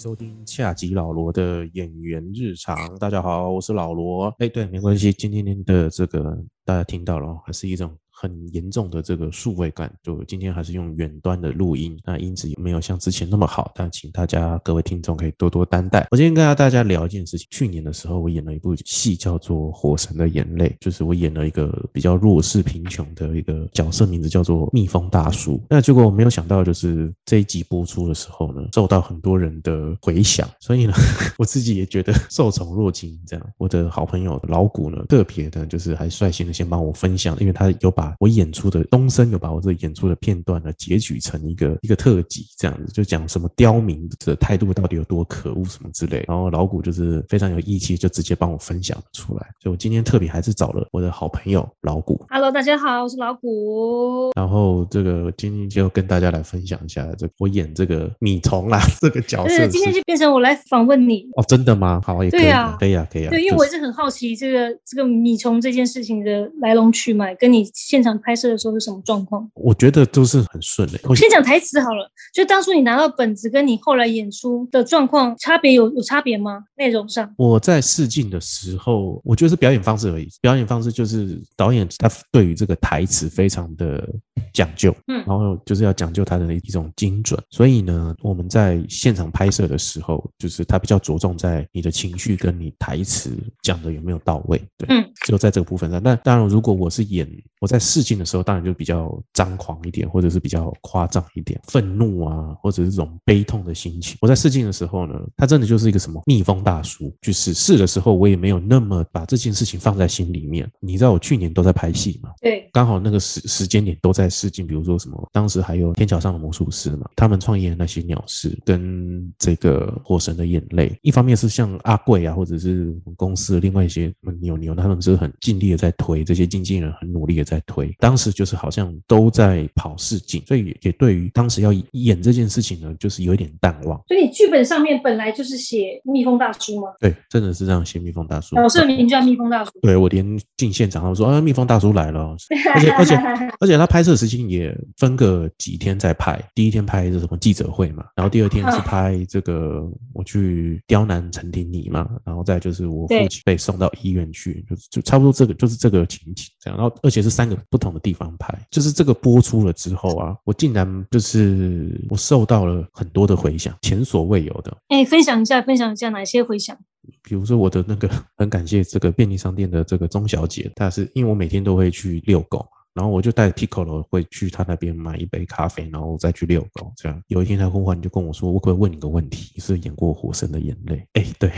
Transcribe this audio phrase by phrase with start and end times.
[0.00, 2.74] 收听恰吉老罗的演员日常。
[2.98, 4.34] 大家好，我是老罗。
[4.38, 7.94] 哎，对，没关系，今天的这个大家听到了，还是一种。
[8.20, 16.06] 很严重的这个数位感，就今天还是用远端的录音，那音质也没有像之前那么好，但请大家各位听众可以多多担待。
[16.10, 25.58] 我今天跟大家聊一件事情，去年的时候我演了一部戏叫做《火神的眼泪》，就是我演了一个比较弱势贫穷的一个角色，名字叫做蜜蜂大叔。
[25.70, 30.92] 那结果我没有想到，就是这一集播出的时候呢，受到很多人的回响，所以呢，
[31.38, 33.18] 我自己也觉得受宠若惊。
[33.26, 38.09] 这样，我的好朋友老谷呢，特别的就是还率先的先帮我分享，因为他有把。
[38.18, 46.24] 我演出的东升有把我这演出的片段呢截取成一个一个特辑，这样子就讲什么刁民的态度到底有多可恶什么之类。
[46.26, 49.46] 然后老谷就是非常有义气，就直接帮我分享了出来。
[49.62, 52.20] 所以我今天特别还是找了我的好朋友老谷。
[52.28, 54.32] Hello，大家好，我是老谷。
[54.34, 59.56] 然后这个今天就跟大家来分享一下，这我演这个米虫啦 这个角色。
[59.56, 62.00] 对今天就变成我来访问你哦，真的吗？
[62.04, 63.30] 好，也可以啊，可以啊，可以啊。
[63.30, 67.99] 对，因为我一直很好奇这个这个米虫这件事情的来龙去脉，跟你现。
[68.00, 69.46] 现场拍摄的时候是什么状况？
[69.52, 70.98] 我觉得都是很顺利。
[71.02, 76.64] 我先讲台词好了，就当初你拿到本子，跟你后来演出的状况差别有有差别吗？
[76.78, 77.30] 内容上？
[77.36, 80.26] 我在试镜的时候，我觉得是表演方式而已。
[80.40, 84.08] 表演方式就是导演他对于这个台词非常的
[84.54, 87.38] 讲究，嗯，然后就是要讲究他的一种精准。
[87.50, 93.30] 所以呢，我们在现场拍摄的时候，就是他比较着重在你的情绪跟你台词
[93.62, 94.58] 讲的有没有到位。
[94.78, 96.02] 对，嗯，就在这个部分上。
[96.02, 97.78] 那当然，如果我是演我在。
[97.90, 104.16] 试镜的时候，当然就比较张狂一点，或者是比较夸张一点，愤怒啊，或者是这种悲痛的心情。
[104.20, 107.12] 我在试镜的时候呢，他真的就是一个什么蜜蜂大叔。
[107.20, 110.70] 就是试的时候，我也没有那么把这件事情放在心里面。
[110.78, 112.30] 你知道我去年都在拍戏嘛？
[112.40, 114.66] 对，刚好那个时时间点都在试镜。
[114.66, 120.96] 比如说什么，当时还有天桥上的魔术师嘛，他们创业的那些鸟事，跟这个火神的眼泪。
[121.02, 127.79] 一方面是像阿贵啊，或者是公司的另外一些什么牛牛，他们是很尽力的在推，这些经纪人很努力的在推。
[127.98, 134.00] 当时就是好像都在跑试镜，所以也对于当时要演这件事情呢，就是有一点淡忘。
[134.08, 136.88] 所以你剧本上面本来就是写蜜蜂大叔吗？
[137.00, 138.56] 对，真的是这样写蜜蜂大叔。
[138.56, 139.70] 老师的名叫蜜蜂大叔。
[139.82, 142.36] 对，我连进现场，他说啊，蜜蜂大叔来了，
[142.74, 143.16] 而且而且
[143.60, 164.76] 而且他拍摄时间也分个几天在拍，第一天拍是什么记者会嘛，然后第二天是拍这个我去刁难陈婷妮嘛，然后再就是我父亲被送到医院去，就就差不多这个就是这个情景这样，然后而且是三个不同的地方拍，就是这个播出了之后啊，我竟然就是我受到了很多的回响，前所未有的。
[164.88, 166.76] 哎，分享一下，分享一下哪些回响？
[167.22, 176.92] 比如说我的那个 很感谢这个便利商店的这个钟小姐，她是因为我每天都会去遛狗，然后我就带 Piccolo 会去她那边买一杯咖啡，然后再去遛狗。
[176.96, 179.52] 这样有一天她忽然就跟我说：“我可不可以问你个问题？
[179.54, 181.50] 你是演过《火神的眼泪》？”哎，对。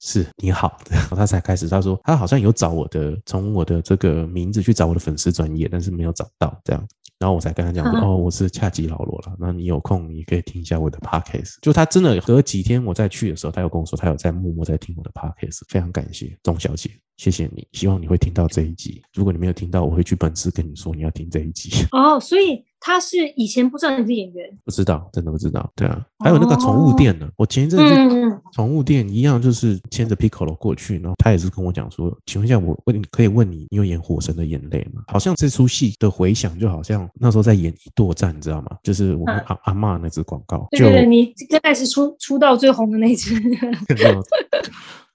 [0.00, 6.88] 是你好， 然后他才开始，他说他好像有找我的，从我的这个名字去找我的粉丝专业，但是没有找到这样，
[7.18, 11.56] 然后我才跟他讲说，哦，我是恰吉老罗了，那你有空你可以听一下我的 podcast。
[11.60, 19.02] 就他真的隔几天我再去的时候，他有跟我说他有在默默在听我的 podcast，非常感谢钟小姐，谢谢你，希望你会听到这一集。
[19.12, 21.70] 如果你没有听到，我会去本次跟你说你要听这一集。
[21.92, 22.64] 哦，所以。
[22.80, 25.70] 他是以前不知道你是演员，不知道，真的不知道。
[25.76, 35.02] 对啊，还有那个宠物店呢，我前一阵子宠物店一样，就是牵着 Piccolo 过去，然后他也是跟我讲说，请问一下，我问你可以问你，你有演《火神的眼泪》吗？
[35.08, 38.70] 好像这出戏的回响就好像那时候在演《一剁战》，你知道吗？
[38.82, 43.34] 就是我们阿阿妈那支广告，对对，你刚开始出出道最红的那支。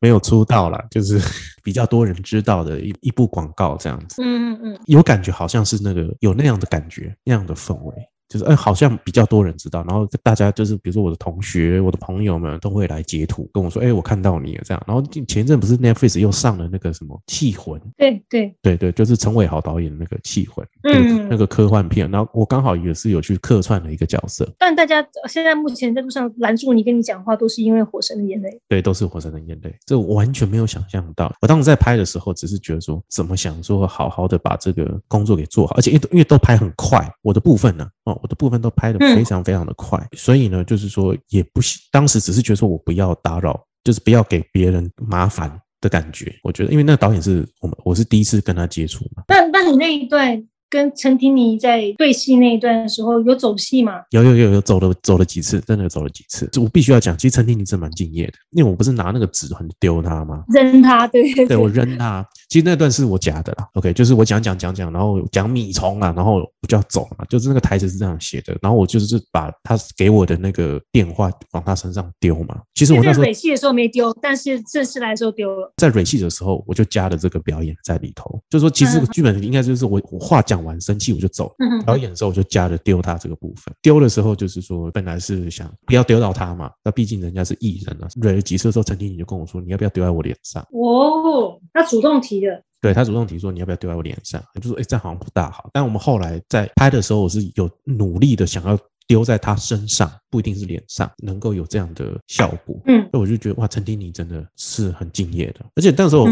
[0.06, 1.20] 没有出道了，就是
[1.64, 4.22] 比较多人知道的一一部广告这样子。
[4.22, 7.96] 嗯嗯嗯，有感觉好像是那个有那样的感觉，那样的氛围。
[8.28, 14.84] 就是哎，好像比较多人知道，然后大家就是，比如说我的同学、我的朋友们都会来截图跟我说，哎，我看到你了这样。
[14.88, 17.80] 然后前一阵不是 Netflix 又上了那个什么《气魂》？
[17.98, 22.10] 对对对对，就是陈伟豪导演的那个《气魂》，嗯，那个科幻片。
[22.10, 24.52] 然后我刚好也是有去客串了一个角色。
[24.58, 28.50] 但大家现在目前在路上拦住你跟你讲话，都是因为《火神的眼泪》。
[28.68, 31.32] 对，都是《火神的眼泪》，这我完全没有想象到。
[31.42, 37.88] 我当时在拍的时候，只是觉得说，怎么想说好好的把这个工作给做好，而且因为因为都拍很快，我的部分呢。
[38.06, 45.50] 哦，我的部分都拍的非常非常的快，所以呢，就是说也不当时只是觉得说我不要打扰，就是不要给别人麻烦
[45.82, 46.34] 的感觉。
[46.44, 49.24] 我觉得，因为那个导演是我们，我是第一次跟他接触嘛。
[49.28, 54.02] 那那你那一段跟陈婷妮在对戏那一段的时候有走戏吗？
[54.12, 56.48] 有有有有走了走了几次，真的走了几次。
[56.52, 60.44] 就我必须要讲，其实陈婷妮真蛮敬业的，因为我不是拿那个纸很丢他吗？
[60.50, 62.26] 扔他，对对对我扔他。
[62.50, 72.62] 其实那段是我夹的啦，OK，就是我讲讲讲讲，然后讲米虫啊，然后我就要走了嘛，就是那个台词是这样写的，然后我就是把他给我的那个电话往他身上丢嘛。
[72.76, 75.74] 其实我那时候蕊戏的时候没丢，但是正式来的时候丢了。
[75.78, 81.56] 在蕊戏的时候，我就加了这个表演在里头，就说其实剧本应该就是我我话讲完生气我就走，
[81.86, 83.74] 表演的时候我就加了丢他这个部分。
[83.82, 88.08] 丢的时候就是说本来是想不要丢到他嘛，那毕竟人家是艺人啊。
[88.16, 90.62] 蕊了几次之后，陈婷妮就跟我说你要不要丢在我脸上？
[90.72, 92.64] 哦，他主动提的。
[92.82, 94.40] 对他主动提说你要不要丢在我脸上？
[94.62, 95.70] 就说哎，这样好像不大好。
[95.74, 102.80] 但我们后来在拍的时候，我是有努力的想要丢在他身上，不一定是脸上，能够有这样的效果。
[102.86, 105.66] 嗯，所以我就觉得哇，陈婷妮真的是很敬业的。
[105.76, 106.28] 而且那时候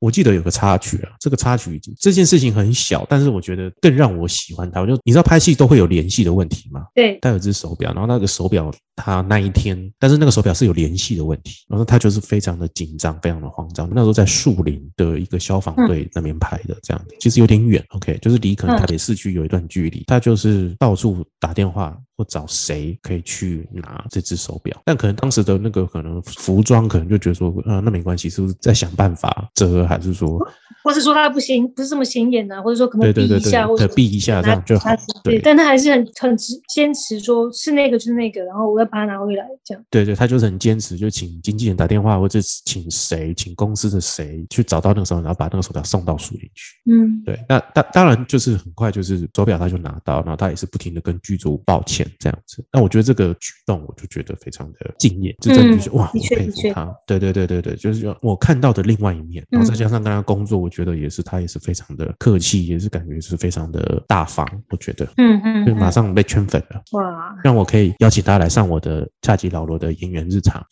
[0.00, 4.80] 我记得有个插曲啊，这个插曲已经这件事情很小，但是我觉得更让我喜欢他。
[4.80, 6.86] 我就你知道拍戏都会有联系的问题吗？
[6.94, 8.72] 对，戴有只手表，然后那个手表。
[9.02, 13.88] 他那一天，但是那个手表是有联系的问题，然后他就是非常的紧张，非常的慌张。
[13.90, 20.04] 那时候在树林的一个消防队那边拍的，这样子其实有点远，OK，就是离可能台北市区有一段距离。
[20.06, 30.38] 他就是到处打电话或找谁可以去拿这只手表，但可能当时的那个可能服装可能就觉得说，啊，那没关系，是不是在想办法遮，还是说，
[30.84, 34.90] 或是说他不行，不是这么显眼啊，或者说可能避一下，或者避一下这样就好。
[35.24, 36.36] 对，但他还是很很
[36.68, 38.90] 坚持说，是那个就是那个，然后我要。
[38.90, 46.74] 把它拿回来，这样对对，他就是很坚持，就请经纪人打电话，或者请谁，请公司的谁去找到那个手表，然后把那个手表送到树林去。
[46.90, 47.38] 嗯，对。
[47.48, 52.64] 那当当然就是很快，就是手表他就拿到，然后他也是不停的跟剧组抱歉这样子。
[52.72, 56.92] 那我觉得这个举动，我就觉得非常的敬业，就真的就是哇，我佩服他。
[57.06, 64.44] 对对对对对，就是我看到的另外一面，然后再加上跟他工作，我觉得也是他也是非常的客气，也是感觉是非常的大方。
[64.70, 66.82] 我觉得，嗯嗯，就马上被圈粉了。
[66.92, 68.80] 哇，让我可以邀请他来上我。
[68.80, 70.66] 的恰吉老罗的演员日常。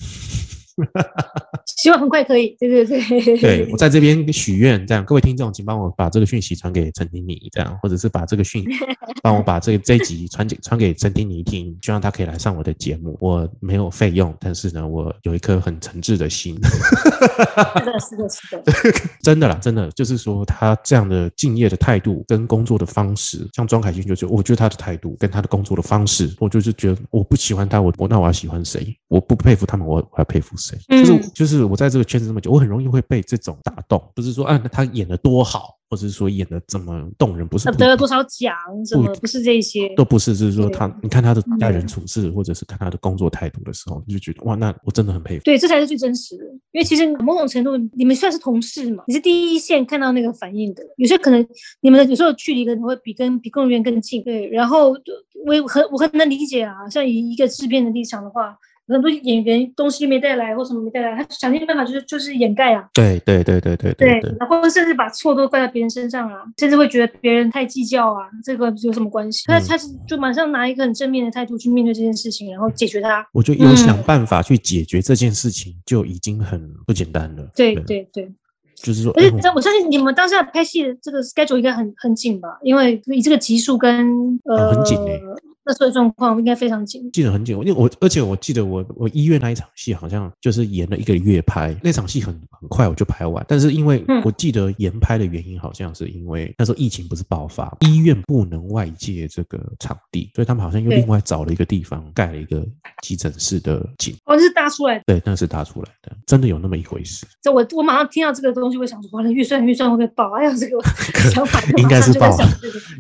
[1.77, 3.39] 希望很快可以，对对对。
[3.39, 8.65] 对我在这边许愿，这样各位听众，请帮我把这个讯息传给陈婷妮，这样或者是把这个讯，
[9.23, 13.17] 帮我把这个这一集传给传给陈婷妮听，希望她可以来上我的节目。
[13.21, 16.59] 我没有费用，但是呢，我有一颗很诚挚的心。
[16.65, 28.97] 是的，是的，是的， 真的啦，真的就是说他这样的敬业的态度跟工作的方式，像庄凯欣就是，我觉得他的态度跟他的工作的方式，我就是觉得我不喜欢他，我我那我要喜欢谁？
[29.09, 30.68] 我不佩服他们，我我要佩服谁？
[30.89, 34.03] 就是就是我在这个圈子这么久，我很容易会被这种打动。
[34.15, 38.55] 不是说啊，他演的多好，或者是说演的怎么动人，不是得了多少奖
[38.85, 40.37] 什么，不是这些，都不是。
[40.37, 45.45] 就是说他，你看他的待人处事，或者是看他的工作态度的时候，你就觉得哇，那我真的很佩服。
[45.45, 46.45] 对，这才是最真实的。
[46.73, 50.83] 因为其实某种程度，你们算是同事嘛，你是第一线看到那个反应的。
[50.97, 51.47] 有些可能
[51.81, 54.23] 你们的有时候距离可能会比跟比工作人员更近。
[54.23, 58.57] 对，然后我很我很能理解啊，像以一个制片的立场的话。
[58.89, 62.89] 很多演员东西没带来或什么没带来，他想尽办法就是就是掩盖啊。
[62.95, 64.21] 对对对对对对。
[64.39, 69.45] 然后甚至把错都怪在别人身上啊，甚至会觉得别人太计较啊，这个有什么关系？
[69.47, 73.27] 他他是就马上拿一个很正面的态度去面对这件事情，然后解决它。
[73.33, 77.47] 我觉得有想办法去解决这件事情就已经很不简单了。
[77.55, 78.31] 对对对，
[78.75, 82.59] 就是说，而且我相信你们当下拍戏的这个 schedule 应该很很紧吧？
[82.63, 85.21] 因为以这个集数跟呃很紧哎。
[85.69, 87.55] 那时候状况应该非常紧，记得很紧。
[87.59, 93.45] 因为我而且我记得我我医院那一场戏好像就是延了一个月拍，那场戏很很快我就拍完。
[93.47, 102.67] 但是因为我记得延拍的原因，好像是因为那时候疫情不是爆发，医院不能外借这个场地，所以他们好像又另外找了一个地方盖了一个
[103.03, 104.17] 急诊室的景。
[104.25, 105.05] 哦，那是搭出来的。
[105.07, 107.27] 对，那是搭出来的，真的有那么一回事。
[107.43, 110.33] 这我我马上听到这个东西，我想说，完了预算预算会不会爆？
[110.33, 110.81] 哎呀，这个
[111.29, 112.49] 想法应该是爆了，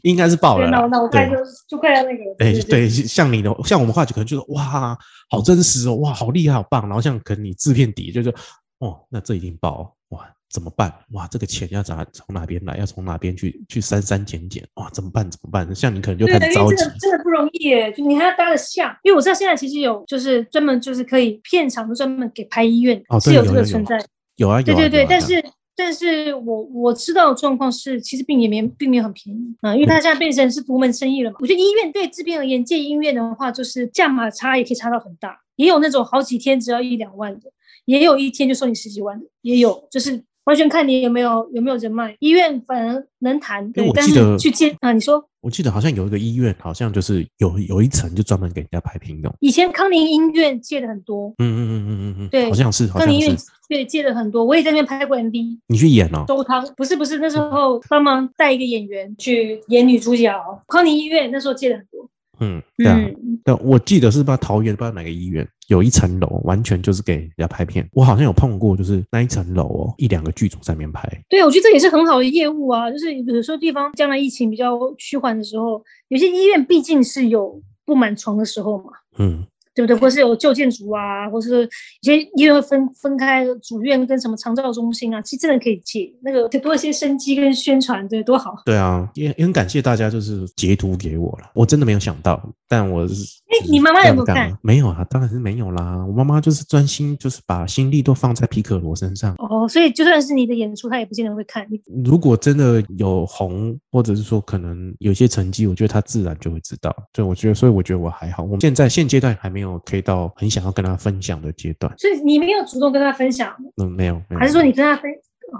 [0.02, 0.68] 应该是爆了。
[0.68, 1.34] 那那我快就
[1.66, 2.24] 就快要那个。
[2.38, 3.54] 哎，对，像你的。
[3.64, 4.96] 像我们话就可能就是哇，
[5.30, 6.82] 好真实哦，哇，好厉害，好棒。
[6.82, 8.30] 然后像可能你制片底就是
[8.78, 10.92] 哦，那这已经爆哇，怎么办？
[11.10, 12.76] 哇，这个钱要咋从哪边来？
[12.76, 14.66] 要从哪边去去删删减减？
[14.74, 15.30] 哇，怎么办？
[15.30, 15.74] 怎么办？
[15.74, 17.92] 像你可能就开始着急，真的真的不容易耶。
[17.92, 23.98] 就你还要搭个像，因为我知道现在其实有就是专门就是可以片场专门给拍医院是有这个存在，
[24.36, 25.44] 有啊，对对对，但是。
[25.78, 31.36] 但是我我知道的状况是，其实并也没并没有很便宜啊，因为它现在变成是独门生意了嘛。
[31.38, 37.48] 我觉得医院对这边而言，借医院的话，就是价码差也可以差到很大，也有那种好几天只要一两万的，
[37.84, 42.16] 也有一天就收你十几万的，也有，就是完全看你有没有有没有人脉。
[42.18, 49.32] 医院反而能谈，对，但是去接啊，你说我记得好像有一个医院，好像就是有有一层就专门给人家拍片用。
[49.40, 53.44] 以前康宁医院借的很多，嗯嗯嗯嗯嗯嗯，对好像是康宁医院是。
[53.68, 55.58] 对借的很多，我也在那边拍过 MV。
[55.66, 56.24] 你去演哦？
[56.26, 60.32] 周汤不是不是，那时候帮忙带一个演员去演女主角。
[60.66, 62.08] 康宁医院那时候借的很多，
[62.40, 62.96] 嗯，对啊。
[62.98, 67.88] 嗯，对，我记得是不知道桃园不知道哪个医院有一层楼，完全就是给人家拍片。
[67.92, 71.08] 我好像有碰过，就是那一层楼哦，一两个剧组在那边拍。
[71.28, 72.90] 对，我觉得这也是很好的业务啊。
[72.90, 79.44] 就是有时候地方将来疫情比较趋缓的时候，有些医院毕竟是有不满床的时候嘛，嗯，
[79.78, 79.96] 对不对？
[79.96, 81.62] 或是有旧建筑啊，或是
[82.02, 88.54] 有些医院会分分开主院跟什么长照中心啊，其实真的可以借那个多一些生机跟宣传，对，多好。
[88.64, 91.50] 对啊，也也很感谢大家，就是截图给我了。
[91.54, 93.14] 我真的没有想到，但我是。
[93.48, 94.56] 哎你妈妈有没有看？
[94.60, 96.04] 没有啊，当然是没有啦。
[96.06, 99.34] 我妈妈就是专心，就是把心力都放在皮可罗身上。
[99.38, 101.66] 哦，所以就算是你的演出，她也不见得会看。
[102.04, 106.94] 如果真的有红，或者是说可能有些成绩，我觉得她自然就会知道。
[107.10, 108.42] 对，我觉得，所以我觉得我还好。
[108.42, 111.92] 我们现在现阶段还没有可以到很想要跟他分享的阶段。
[111.98, 114.38] 所以你没有主动跟他分享，嗯，没有，没有。
[114.38, 115.10] 还是说你跟他分？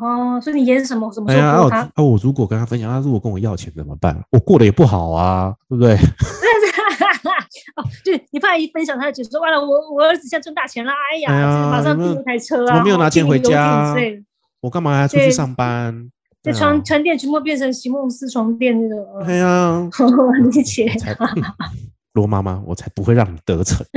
[0.01, 1.69] 哦，所以你演什么什么哎呀，啊我？
[1.71, 4.17] 啊，我如果跟他分享，他如果跟我要钱怎么办？
[4.31, 5.97] 我过得也不好啊，对不对？
[7.77, 13.95] 哦，就是你怕一分享，他就觉得说完了，我我儿子现在挣大钱了，哎呀，哎呀马上订一台车啊，我没有拿钱回家
[14.61, 16.11] 我干嘛还要出去上班？
[16.43, 20.91] 这床床垫全部变成席梦思床垫那种，哎呀，我 理解。
[22.19, 23.87] 才罗妈妈，我才不会让你得逞。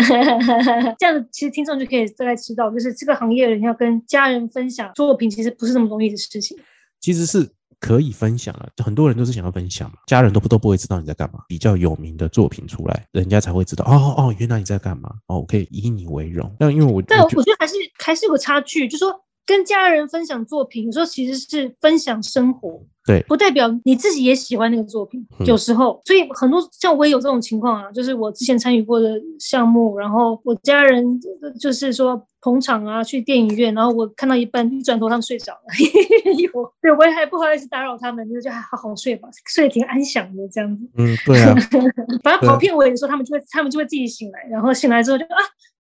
[1.00, 6.56] 这样子，其实听众就可以大概知道，就是这个行业人要跟家人分享作品，其实不是那么容易的事情。
[7.00, 7.50] 其实是
[7.80, 11.40] 可以分享了，很多人都是想要分享嘛，家人都不都不会知道你在干嘛。
[11.48, 16.56] 比较有名的作品出来，人家才会知道哦哦，原来你在干嘛哦，我可以以你为荣。
[16.60, 19.12] 但因为我但我觉得还是还是有个差距，就说
[19.46, 25.26] 跟家人分享作品，有时候其实是分享生活，对不代表你自己也喜欢那个作品。
[25.40, 35.60] 嗯有时候，所以很多像我也有这种情况啊，就是我之前参与过的项目，然后我家人呃就是说捧场啊，去电影院，然后我看到一半，一转头他们睡着了，
[36.38, 40.88] 有对我也还不好意思打扰他们，就就还好好睡吧，睡得挺安详的这样子。
[40.98, 41.56] 嗯，对啊，
[42.24, 45.38] 反正跑片尾的时候，他们就会他们就会自己醒来，然后醒来之后就啊，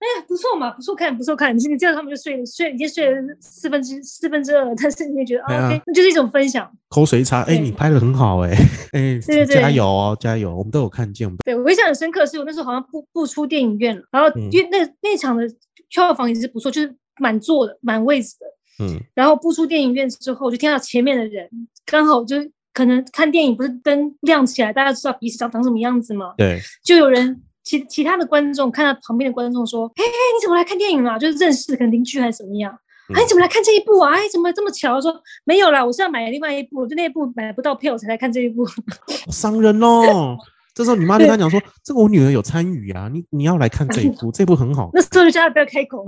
[0.03, 1.57] 哎呀不错嘛，不错看，不错看。
[1.57, 6.69] 你你这样他们就睡了，睡已经睡了四分之四分之二了，但是你也觉得对啊啊 OK，那就是一种分享。
[6.89, 8.49] 口水擦，哎，对你拍的很好，哎，
[8.91, 15.47] 哎，对对加油哦，加油，我们都有看见，对我印象很深刻，是我那时候好像不不出电影院了，然后嗯因为那那场的
[15.87, 18.45] 票房也是不错，就是满座的，满位置的。
[18.83, 21.47] 嗯然后不出电影院之后，就听到前面的人
[21.85, 22.35] 刚好就
[22.73, 26.33] 可能看电影不是灯亮起来，大家知道彼此长长什么样子吗？
[26.37, 31.17] 对，就有人其其他的观众看到旁边的观众说：“哎、你怎么来看电影啊？
[31.17, 32.71] 就是认识可能邻居还是怎么样？
[33.09, 34.13] 嗯哎，你怎么来看这一部啊？
[34.13, 35.13] 哎，怎么这么巧？”说
[35.45, 38.65] 没有啦，我是要买另外一部，就那一部买不到票，我才来看这一部。
[38.65, 38.73] 好
[39.31, 40.37] 伤人哦。
[40.75, 46.03] 这时候你妈就跟他讲说， 这个我女儿有参与啊，你你要来看这一部， 这部很好那时候就叫他不要开口。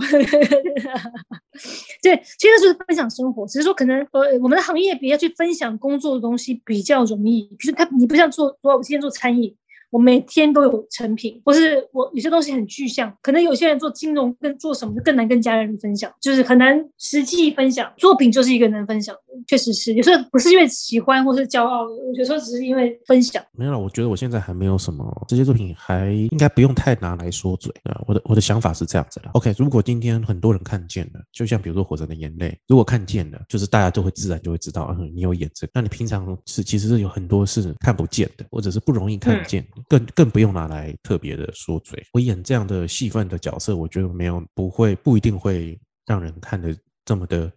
[2.02, 7.44] 对，其实就是分享生活，只是说可能呃，我们的行业比较去分享工作的东西比较容易。
[7.60, 9.56] 比如他，你不像做，我今天做餐饮，
[9.92, 17.92] 我每天都有成品，或是我有些东西很具象，可能有些人做金融跟做什么就更难跟家人分享，就是很难实际分享。
[17.98, 21.86] 作品就是一个能分享的，确实是有时候不是因为喜欢或是骄傲，
[22.18, 23.44] 有时候只是因为分享。
[23.54, 28.02] 没有了，我觉得我现在还没有什么这些作品，还应该不用太拿来说嘴啊。
[28.08, 29.30] 我的我的想法是这样子的。
[29.34, 35.72] OK，如果今天很多人看见了，就像比如说《火神的眼泪》，如果看见了，就是大家都会自然就会知道，嗯，你有演这个。
[35.74, 42.06] 那你平常是其实是有很多是看不见的，或者是不容易看见的，更更不用拿来特别的说嘴。
[42.14, 47.52] 我演这样的戏份的角色，我觉得没有不会不一定会让人看得这么的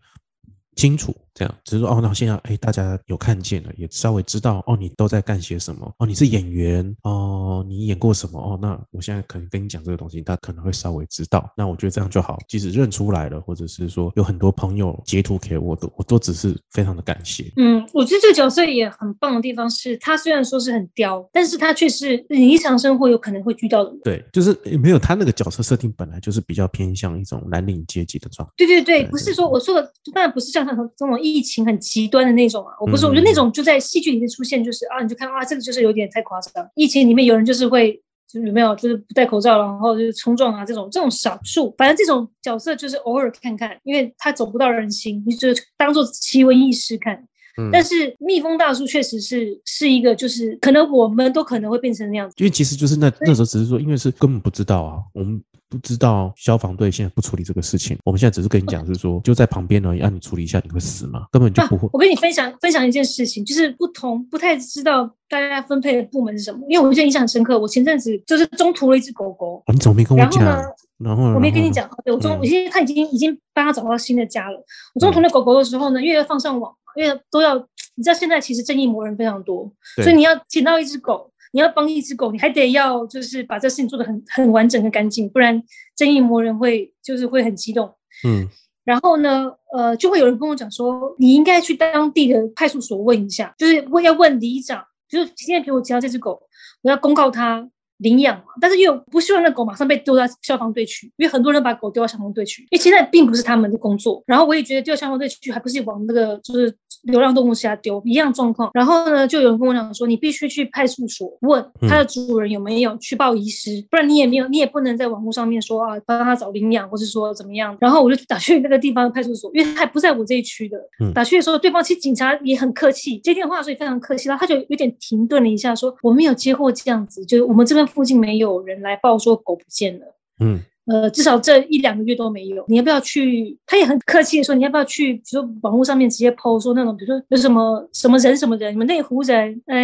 [0.76, 1.14] 清楚。
[1.38, 8.58] 这样只是说哦，那现在哎，大家有看见了，也稍微知道哦，你都在干些什么哦，你是演员哦，你演过什么哦？
[8.60, 11.48] 那我现在可能跟你讲这个东西，他可能会稍微知道。
[11.56, 17.52] 那我觉得这样就好，即使认出来了，或者是说有很多朋友截图给我都，我都只是非常的感谢。
[17.56, 23.92] 嗯，我觉得这个角色也很棒的地方是，他虽然说是很刁，但是他却是你日常生活有可能会遇到的。
[24.02, 24.52] 对，就是
[24.82, 28.54] 没有他那个角色设定本来就是比较偏向一种蓝领阶级的状态。
[28.56, 36.68] 对对对，对不是说我说的，当然不是像他这种疫情很极端的那种啊，我不是，我觉得嗯那种就在戏剧里面出现，就是啊，你就看啊，这个就是有点太夸张。
[36.74, 37.92] 疫情里面有人就是会，
[38.30, 47.14] 就是有没有就是不戴口罩，然后就是冲撞啊这种，这种少数，反正这种角色就是偶尔看看，因为他走不到人心，你就当做奇闻异事看。
[47.60, 52.36] 嗯但是蜜蜂大叔确实是是一个，就是可能我们都可能会变成那样子。
[52.38, 61.26] 因为其实就是那那时候只是说，因为是根本不知道啊，我们不知道消防队现在不处理这个事情，我们现在只是跟你讲是说就在旁边而已，让、你处理一下你会死吗？
[61.30, 61.90] 根本就不会啊。
[61.92, 67.58] 我跟你分享分享一件事情，就是不同不太知道大家分配的部门是什么，因为我觉得印象很深刻。
[67.58, 70.68] 我前阵子就是中途了一只狗狗，哦你怎么没跟我讲然后呢？
[70.98, 74.58] 然后我没跟你讲，对我中，嗯我现在他已经已经帮他找到新的家了。
[74.94, 77.56] 我中途那狗狗的时候呢，因为要放上网嘛，因为都要，
[77.94, 79.70] 你知道现在其实正义魔人非常多，
[80.02, 85.62] 所以你要捡到一只狗，你要帮一只狗，你还得要就是把这事情做得很很完整、很干净，不然
[85.96, 87.94] 正义魔人会就是会很激动。
[88.26, 88.48] 嗯
[88.84, 96.40] 然后呢，呃，就会有人跟我讲说，你应该去当地的派出所问一下，就是问要问里长，就是现在给我提到这只狗，
[96.80, 104.22] 我要公告它领养嘛，但是又不希望那狗马上被丢到消防队去，因为很多人把狗丢到消防队去，因为现在并不是他们的工作。
[104.26, 106.74] 然后我也觉得丢到消防队去，还不是往那个就是
[107.04, 108.70] 流浪动物下丢一样状况。
[108.74, 117.76] 然后呢，就有人跟我讲说，你必须去派出所问它的主人有没有去报遗失，不然你也没有，你也不能在网络上面说啊帮他找领养，或是说怎么样。
[117.80, 120.78] 然后我就打去那个地方的派出所，因为他还不在我这一区的。
[121.00, 130.06] 嗯打去的时候，对方其实警察也很客气，接电话的时候也非常客气，然后他就有点停顿了一下，说我没有接过这样子，就是我们这边附近没有人来报说狗不见了。
[130.40, 132.64] 嗯呃，至少这一两个月都没有。
[132.66, 133.54] 你要不要去？
[133.66, 135.12] 他也很客气的说，你要不要去？
[135.12, 139.76] 比如说网络上面直接 PO 说那种，比如说有什么什么人什么人，你们内湖人，呃，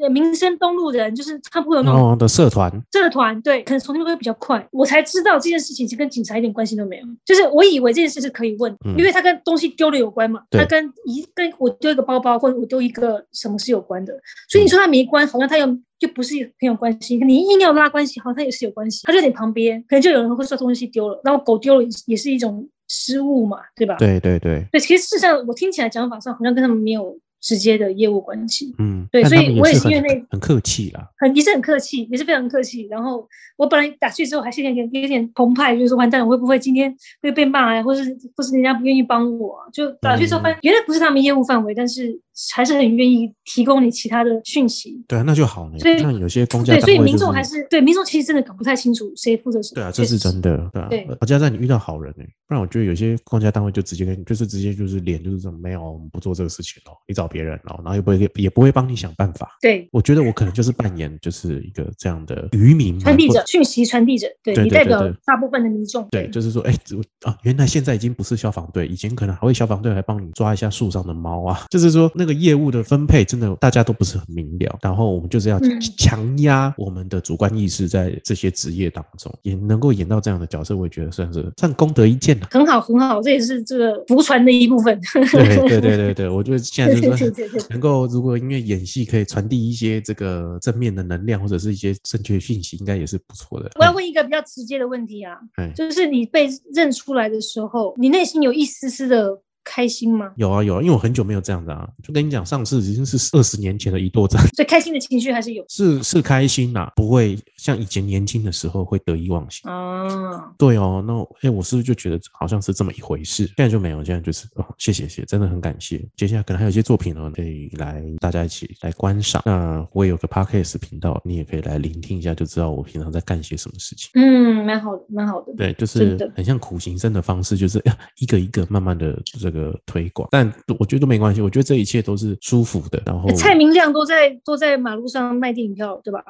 [0.00, 4.66] 呃民生东路人，就是他不会有那种哦的社团社团，对，可能从那边会比较快。
[4.72, 14.14] 我才知道这件事情是跟警察一点关系都没有，就是我以为这件事是可以问，嗯因为他跟东西丢了有关嘛，对它跟一跟我丢一个包包或者我丢一个什么是有关的，
[14.48, 15.66] 所以你说他没关，好像他又
[15.98, 17.16] 就不是很有关系。
[17.18, 19.06] 你硬要拉关系，好像也是有关系。
[19.06, 23.96] 他就在你旁边，可能就有人会说东西丢了，然后狗丢了也是一种失误嘛，对吧？
[23.98, 28.74] 对对对，对，其实事实上我听起来讲法上好像跟他们没有直接的业务关系。
[28.78, 32.86] 嗯，对所以我也是因为那很客气啦，很也是很客气，也是非常客气。
[32.90, 33.26] 然后
[33.56, 42.18] 我本来打去之后还是有点有点澎湃，就是说完蛋了，我会不会今天会被骂啊，或是或是人家不愿意帮我啊、就打去之后发现原来不是他们业务范围，但是
[42.54, 45.02] 还是很愿意提供你其他的讯息。
[45.08, 45.78] 对啊，那就好了。
[45.78, 49.74] 所以像有些公家对，所以民众还是对民众其实真的搞不太清楚谁负责什么。
[49.76, 50.88] 对啊，这是真的，对啊。
[50.88, 59.56] 对好加上你遇到好人呢、不然我觉得有些公家单位就直接跟你，就是直接就是脸就是这种没有，我们不做这个事情哦，你找别人哦，然后也不会也不会帮你想办法。
[59.60, 66.06] 对我觉得我可能就是扮演就是一个这样的渔民传递者、讯息传递者，对对你代表大部分的民众。
[66.10, 71.64] 对，就是说，哎、我啊，原来现在已经不是消防队，以前可能还会消防队来帮你抓一下树上的猫啊。
[71.70, 82.48] 就是说，那个业务的分配真的大家都不是很明了，然后我们就是要嗯强压我们的主观意识在这些职业当中，也能够演到这样的角色，我也觉得算是算功德一件了。
[82.50, 85.00] 很好，很好，这也是这个福传的一部分。
[85.12, 87.32] 对对对对对， 我觉得现在就是
[87.70, 93.70] 能够如果因为演戏可以传递一些这个正面的能量，或者是一些正确讯息，应该也是不错的。
[93.78, 99.30] 我要问一个比较直接的问题啊，哎，就是你被认出来的时候，你内心有一丝丝的
[99.66, 100.30] 开心吗？
[100.36, 104.40] 有啊有啊，因为我很久没有这样子啊，就跟你讲，上次已经是二十年前的一座站。
[104.54, 109.68] 所以开心的情绪还是有是是开心啦、不会像以前年轻的时候会得意忘形。
[109.68, 110.54] 啊。
[110.56, 113.46] 对哦，那哎，我是不是就觉得好像是这么一回事？
[113.48, 116.04] 现在就没有，现在就是哦，谢谢谢，真的很感谢。
[116.16, 119.42] 接下来可能还有一些作品呢，可以来大家一起来观赏。
[119.46, 124.10] 那我也有个 podcast 频道，你也可以来聆听一下，就知道我平常在干些什么事情。
[124.14, 125.52] 嗯，蛮好的，蛮好的。
[125.56, 130.28] 对，就是很像苦行僧的方式，就是呀一个一个慢慢的这个推广。
[130.30, 130.46] 但
[130.78, 133.02] 我觉得都没关系，我觉得这一切都是舒服的。
[133.06, 136.22] 然后蔡明亮都在都在马路上卖电影票，对吧？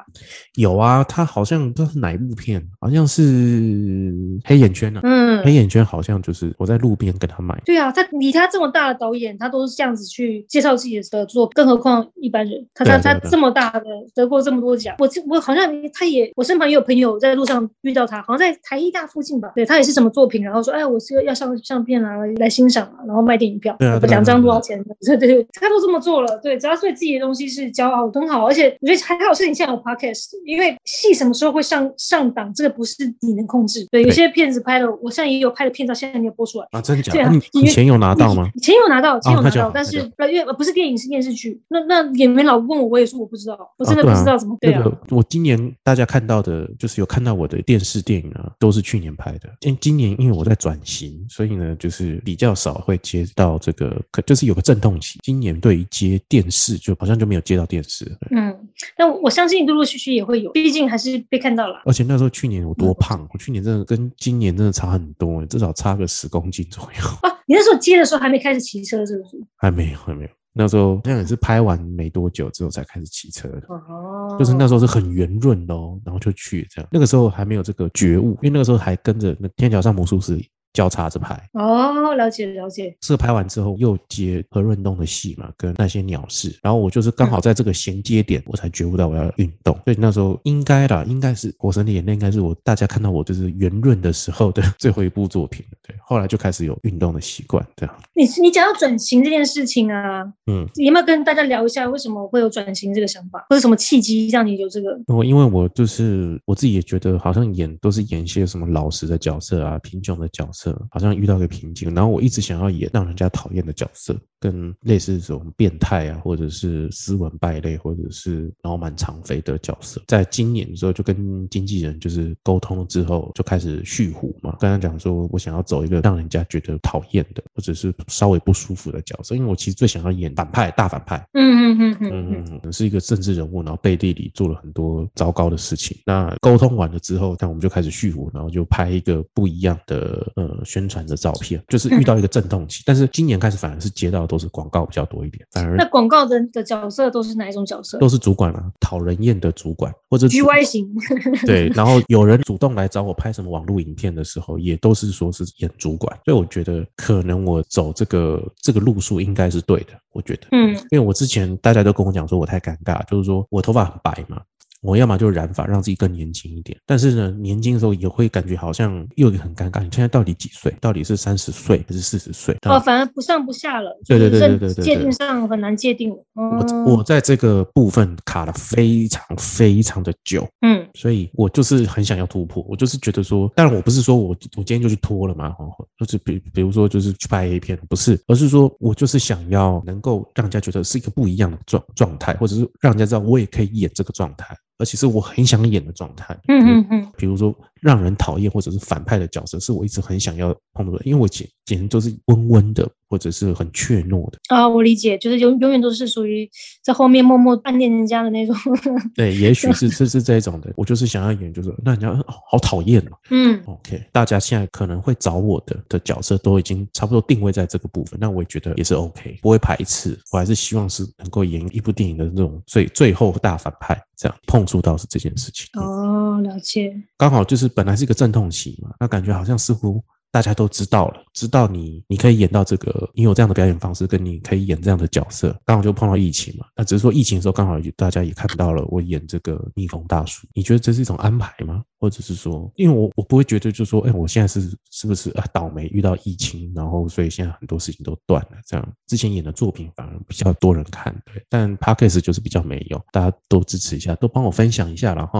[0.55, 4.13] 有啊，他好像不知道是哪一部片，好像是
[4.45, 5.01] 黑眼圈啊。
[5.03, 24.81] 嗯黑，眼圈好像就是我在路边跟他买，对啊，他以他这么大的导演，他都是这样子去介绍自己的作，更何况一般人，他他他这么大的得过这么多奖，我记我好像他也我身旁也有朋友在路上遇到他，好像在台艺大附近吧，对他也是什么作品，然后说哎我是要上相片啊来欣赏啊，然后卖电影票，对两张多少钱？
[25.01, 36.67] 对 对对，他都这么做了，对，只要对自己的东西是骄傲，很好，而且我觉得还好是你现在有 podcast，因为戏什么时候会上上档，这个不是你能控制，对，有些片子拍了，我现在也有拍的片照，现在没有播出来。
[36.71, 37.11] 啊，真假？
[37.13, 38.49] 对啊以前有拿到吗？
[38.55, 41.61] 以前有拿到，以前有拿到，但是呃，因为不是电影是电视剧。
[41.67, 44.81] 那那演员老问我，我也说我不知道，我真的不知道怎么对啊。
[44.83, 49.49] 那个我今年大家看到的，就是有看到我的电视电影啊，都是去年拍的。
[49.61, 55.19] 今今年因为我在转型，所以呢，就是比较少会接到这个，可就是有个阵痛期。
[55.23, 58.55] 今年对于接电视，就好像就没有接到电视嗯，
[58.95, 61.81] 但我相信陆陆续续也会有，毕竟还是被看到了。
[61.85, 67.07] 而且那时候去年我多嗯胖，我去年真的跟今年真的差很多，至少差个十公斤左右。
[67.21, 69.37] 啊，你那时候接的时候还没开始骑车，是不是？
[69.55, 70.29] 还没有，还没有。
[70.53, 73.61] 那时候好像也是拍完没多久之后才开始骑车的。
[73.69, 76.89] 哦，就是那时候是很圆润的哦，然后就去这样。
[76.91, 80.37] 那个时候还没有这个觉悟，因为那个时候还跟着那天桥上魔术师
[80.77, 81.35] 交叉着拍。
[81.53, 89.75] 哦，了解了解，这个拍完之后又接何润东的戏嘛，跟那些鸟事，然后我就是刚好在这个衔接点，我才觉悟到我要运动。
[89.85, 95.77] 所以那时候应该啦，应该是《火神的眼泪》，应该是我大家看到我就是圆润的时候的最后一部作品了。
[95.81, 97.95] 对，后来就开始有运动的习惯，这样。
[98.13, 104.95] 你你讲到转型这件事情啊，嗯，你有没有跟大家聊一下为什么会有转型这个想法，或者什么契机让你有这个？
[105.07, 120.01] 我因为我就是我自己也觉得好像演都是演一些什么老实的角色啊，贫穷的角色，好像遇到个瓶颈，然后我一直想要演让人家讨厌的角色，跟类似这种变态啊，或者是斯文败类，或者是脑满肠肥的角色。
[120.07, 131.17] 在今年的时候，就跟经纪人就是沟通了之后，就开始续胡嘛，跟他讲说我想要走一个让人家觉得讨厌的，或者是稍微不舒服的角色，因为我其实最想要演反派大反派。
[131.33, 135.97] 嗯嗯嗯嗯嗯，嗯，嗯，是一个政治人物，然后背地里做了很多糟糕的事情。
[136.05, 142.83] 那沟通完了之后，那我们就开始续胡，然后就拍一个不一样的呃宣传的照片，就是遇到一个阵痛期。
[142.87, 147.97] 但是今年开始反而是接到的都是广告比较多一点，反而那广告的的角色都是哪一种角色？
[147.99, 150.87] 都是主管啊，讨人厌的主管或者局外型，
[151.45, 160.75] 对，然后有人主动来找我拍什么网络影片的时候，也都是说是演主管，所以我觉得可能我走这个这个路数应该是对的，我觉得，嗯。
[160.91, 164.41] 因为我之前大家都跟我讲说我太尴尬，就是说我头发很白嘛，
[164.87, 170.73] 我要么就染发让自己更年轻一点，但是呢，年轻的时候也会感觉好像又很尴尬，你现在到底几岁？
[170.79, 172.55] 到底是三十岁还是四十岁？
[172.65, 176.15] 哦，反而不上不下了，对对对对对对界定上很难界定了。
[176.35, 185.67] 我哦我在这个部分卡了非常非常的久，嗯所以我就是很想要突破，我就是觉得说，当然我不是说我我今天就去脱了嘛，哦，
[185.99, 196.37] 就是比比如说就是去拍 A 片，不是，而是说我就是想要能够让人家觉得是一个不一样的状状态，或者是让人家知道我也可以演这个状态，而且是我很想演的状态。
[196.47, 204.37] 嗯嗯嗯，比如说让人讨厌或者是反派的角色，是我一直很想要碰到的，因为我简简直都是温温的，或者是很怯懦的。
[204.47, 206.49] 啊，我理解，就是永永远都是属于
[206.83, 208.55] 在后面默默暗恋人家的那种。
[209.15, 213.11] 对，也许是是是这种的，我就是想要演，就是让人家哦好讨厌哦。
[213.29, 220.17] 嗯 OK，大家现在可能会找我的的角色都已经差不多定位在这个部分，那我也觉得也是 OK，不会排斥。
[220.31, 225.67] 我还是希望是能够演一部电影的那种最最后大反派，这样碰触到是这件事情。
[225.73, 226.95] 嗯哦，了解。
[227.17, 236.65] 刚好就是本来是一个阵痛期嘛，那感觉好像似乎大家都知道了，知道你你可以演到这个，你有这样的表演方式，跟你可以演这样的角色，刚好就碰到疫情嘛。
[236.75, 241.83] 那只是说疫情的时候，刚好大家也看到了我演这个蜜蜂大叔，你觉得这是一种安排吗？
[241.99, 255.39] 或者是说，因为我我不会觉得就说，哎，我现在是是不是啊倒霉遇到疫情，然后所以现在很多事情都断了，这样之前演的作品反而比较多人看，对，但 podcast 就是比较没有，大家都支持一下，都帮我分享一下， 然后。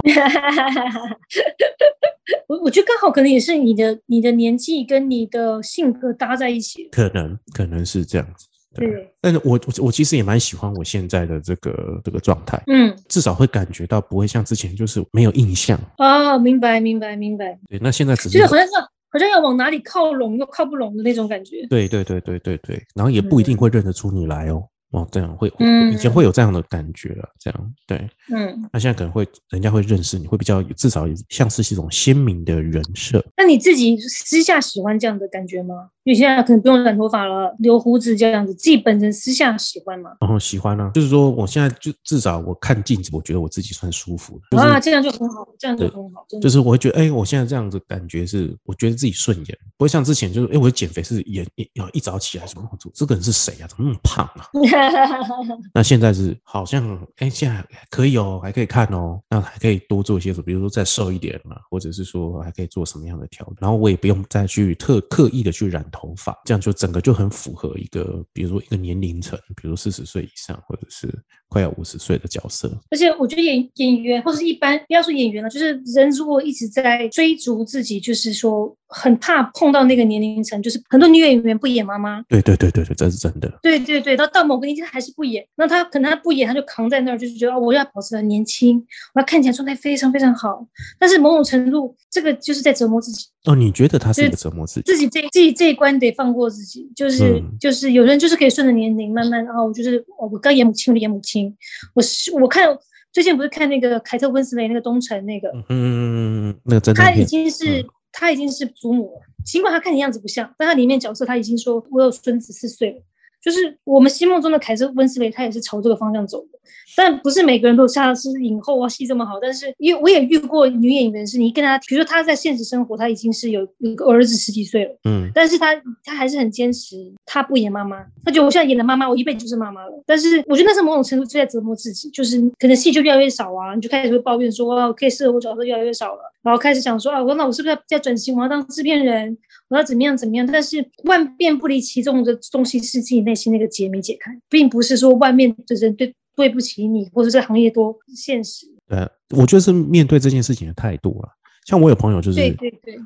[2.46, 6.88] 我我觉得刚好可能也是你的你的年纪跟你的性格搭在一起。
[6.90, 8.46] 可能可能是这样子。
[8.78, 15.78] 对，对，但是我我我其实也蛮喜欢我现在的这个这个状态，嗯，至少会感觉到不会像之前就是没有印象。
[15.98, 18.72] 哦，明白明白明白，对，那现在只就是是好像是
[19.10, 21.66] 好像要往哪里靠拢又靠不拢的那种感觉。
[21.68, 24.62] 对对对对对对，然后也不一定会认得出你来哦。
[24.90, 28.08] 哦，这样会，嗯以前会有这样的感觉了，这样对。
[28.30, 33.24] 嗯，那现在可能会人家会认识你，会比较至少像是一种鲜明的人设。
[33.36, 35.90] 那你自己私下喜欢这样的感觉吗？
[36.04, 40.10] 因为现在可能不用染头发了，留胡子这样子，自己本身私下喜欢吗？
[40.20, 46.24] 然后喜欢啊，就是说我现在就至少我看镜子，我觉得我自己算舒服的，就是啊，这样就很好，这样就很好。
[46.40, 53.68] 就是我会觉得，哎、我现在这样子感觉是，我觉得自己顺眼，不会像之前就是，哎、我减肥是也也要一早起来什么这这个人是谁啊？
[53.68, 54.48] 怎么那么胖啊？
[55.74, 71.08] 那现在是好像，哎、现在可以哦，还可以看哦，那还可以多做一些什么，比如说再瘦一点嘛，或者是说还可以做什么样的调整，然后我也不用再去特刻意的去染头发，这样就整个就很符合一个，比如说一个年龄层，比如四十岁以上，或者是
[71.48, 72.70] 快要五十岁的角色。
[72.90, 83.52] 而且我觉得演演员或是一般不要说演员了，就是人如果一直在追逐自己，就是说很怕碰到那个年龄层，就是很多女演员不演妈妈，对对对对对，这是真的。
[83.62, 88.82] 对对对，到到某个年纪她还是不演，那她可能她不演，她就扛在那儿，就是觉得哦，我要保持很年轻，
[89.14, 90.66] 我要看起来状态非常非常好。
[90.98, 94.82] 但是某种程度，这个就是在折磨自己，哦，你觉得他是一对个折磨自己？
[94.82, 101.54] 自己这自己这一关得放过自己，就是、嗯就是有人就是可以顺着年龄慢慢啊，我就是哦，我刚演母亲，我就演母亲，
[101.94, 102.66] 我是我看
[103.12, 113.02] 最近不是看那个凯特温斯雷那个东城那个，嗯，那个真的他已，经是、他已经是祖母了，尽管他看你样子不像，但他里面角色他已经说我有孙子四岁了，
[113.48, 116.58] 就是我们心目中的凯瑟温斯雷，她也是朝这个方向走的。
[116.94, 119.38] 但不是每个人都像是影后啊，戏这么好。
[119.40, 130.02] 但是因为我也遇过女演员，是你跟她，比如说她在现实生活，她已经是有一个儿子十几岁了，嗯，但是她她还是很坚持，她不演妈妈，她觉得我现在演了妈妈，我一辈子就是妈妈了。
[130.04, 140.46] 但是我觉得那是某种程度是在折磨自己，就是可能戏就越来越少啊，你就开始会抱怨说，哇，可以适合我角色越来越少了，然后开始想说，啊，我那我是不是要在转型，我要当制片人，我要怎么样怎么样？
[140.46, 146.14] 但是万变不离其宗的东西是自己内心那个结没解开，并不是说外面的人对。
[146.38, 148.64] 对不起你，或者这个行业多现实。
[148.86, 148.96] 对，
[149.30, 151.28] 我觉得是面对这件事情的态度了。
[151.66, 152.96] 像我有朋友就是，对对对，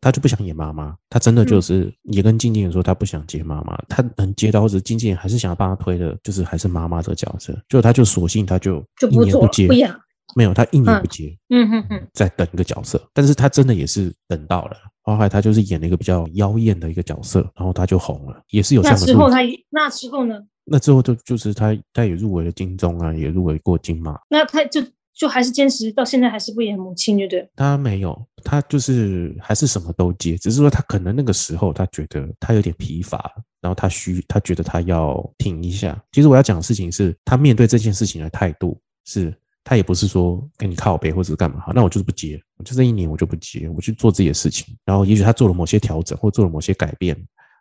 [0.00, 9.92] 他就不想演妈妈，他真的就是也跟经纪人说他不想接妈妈，他能接到或者经纪人还是想要帮他推的，就是还是妈妈这个角色，就他就索性他就就不做接，不演，
[10.36, 19.06] 没有他一年不接，嗯哼哼，在等一个角色，但是他真的也是等到了，后来他就是演了一个比较妖艳的一个角色，然后他就红了，也是有这样的。
[19.06, 19.38] 那之后他
[19.70, 20.38] 那之后呢？
[20.66, 24.18] 那之后就就是他，他也入围了金钟啊，也入围过金马。
[24.28, 24.82] 那他就
[25.14, 27.48] 就还是坚持到现在，还是不演母亲，对不对？
[27.56, 35.98] 他没有，他就是还是什么都接，只是说他可能那个时候他觉得他有点疲乏，然后他需他觉得他要停一下。
[36.12, 39.32] 其实我要讲的事情是他面对这件事情的态度，是
[39.66, 44.72] 他也不是说跟你靠背或者是干嘛，那我就是不接，我就这一年我就不接，我去做自己的事情。
[44.84, 47.16] 然后也许他做了某些调整，或做了某些改变。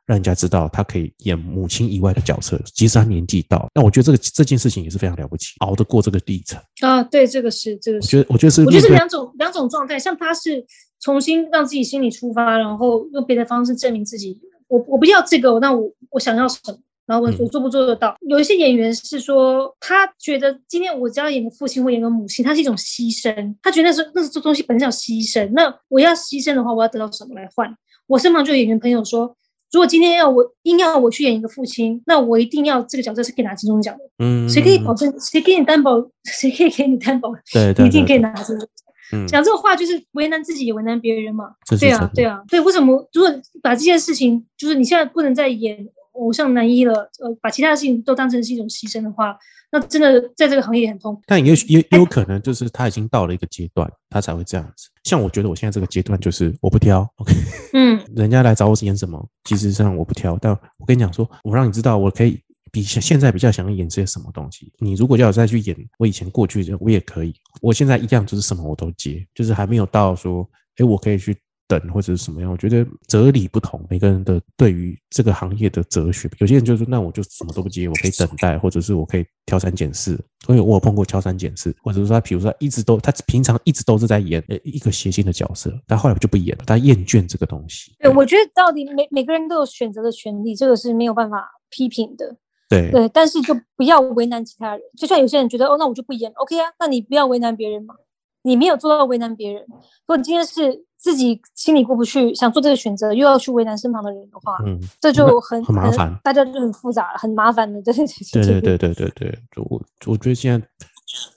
[0.07, 7.01] 让人家知道他可以演母亲以外的角色，即使他年纪到，那我觉得这个这件事情也是非常了不起，熬得过这个历程啊。
[7.01, 7.97] 对，这个是这个。
[7.97, 9.97] 我觉得，我觉得是，我觉得是两种两种状态。
[9.97, 10.63] 像他是
[10.99, 14.39] 重新让自己心里出发，然后用别的方式证明自己。
[14.67, 16.77] 我我不要这个，那我我想要什么？
[17.05, 18.15] 然后我我做不做得到？
[18.27, 23.55] 有一些演员是说，他觉得今天我只要演个父亲或演个母亲，他是一种牺牲。
[23.61, 25.49] 他觉得那是那是这东西本身叫牺牲。
[25.53, 27.73] 那我要牺牲的话，我要得到什么来换？
[28.07, 29.35] 我身旁就有演员朋友说。
[29.71, 34.03] 如果今天要我硬要我去演一个父亲，那我一定要这个角色是可以拿金钟奖的。
[34.19, 35.13] 嗯，谁可以保证？
[35.19, 35.99] 谁给你担保？
[36.23, 37.29] 谁可以给你担保？
[37.51, 38.69] 对，一定可以拿金钟。
[39.11, 41.49] 嗯，讲这个话就是为难自己，也为难别人嘛。
[41.77, 42.61] 对啊，对啊，对。
[42.61, 43.05] 为什么？
[43.11, 49.37] 如果把这件事情，就是你现在不能再演偶像男一了，呃，把其他的事情都当成是一种牺牲的话。
[49.71, 54.87] 那真的在这个行业很痛苦，但也许也也有可能就是他已经到了一个阶段，他才会这样子。
[55.03, 57.33] 像我觉得我现在这个阶段就是我不挑，OK，
[57.73, 60.37] 嗯， 人家来找我演什么，其实上我不挑。
[60.39, 62.39] 但我跟你讲说，我让你知道我可以
[62.71, 64.71] 比现现在比较想要演些什么东西。
[64.79, 67.33] 你如果要再去演我以前过去的，我也可以。
[67.61, 70.47] 我现在一样就是什么我都接，就是还没有到说，
[70.77, 71.35] 哎，我可以去。
[71.67, 72.51] 等或者是什么样？
[72.51, 80.19] 我觉得哲理不同，每个人的对于这个行业的哲学，有些人就说，那我就什么都不接，我可以等待，或者是我可以挑三拣四。
[80.45, 87.95] 所以我有碰过挑三拣四，或者说他，比如说他一直都，他平常一直都是在演一个谐星的角色，但后来就不演了，他厌倦这个东西。
[87.99, 92.37] 对，我觉得到底每每个人都有选择的权利，这个是没有办法批评的。
[92.69, 94.81] 对对，但是就不要为难其他人。
[94.97, 97.95] 就像有些人觉得，哦，那我就不演，OK 啊，那你不要为难别人嘛。
[98.43, 99.63] 你没有做到为难别人。
[99.67, 107.79] 如果今天是自己心里过不去，想做这个选择，又要去为难身旁的人的话，嗯，这就很很麻烦，大家就很复杂，很麻烦的。
[107.83, 109.39] 对对对对对对对，
[109.69, 110.67] 我我觉得现在，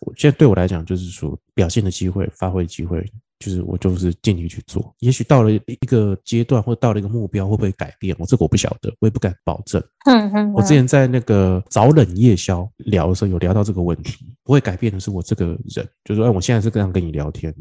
[0.01, 3.05] 我现在对我来讲，就是说表现的机会、发挥机会。
[3.41, 8.13] 就是我就是尽力去做，也许到了一个阶段或到了一个目标，会不会改变？
[8.19, 9.81] 我这个我不晓得，我也不敢保证。
[10.07, 10.53] 嗯嗯。
[10.55, 17.55] 我之前在那个早冷夜宵聊的时候，有聊到这个问题，不会改变的是我这个人，就是说，哎，我现在是这样跟你聊天，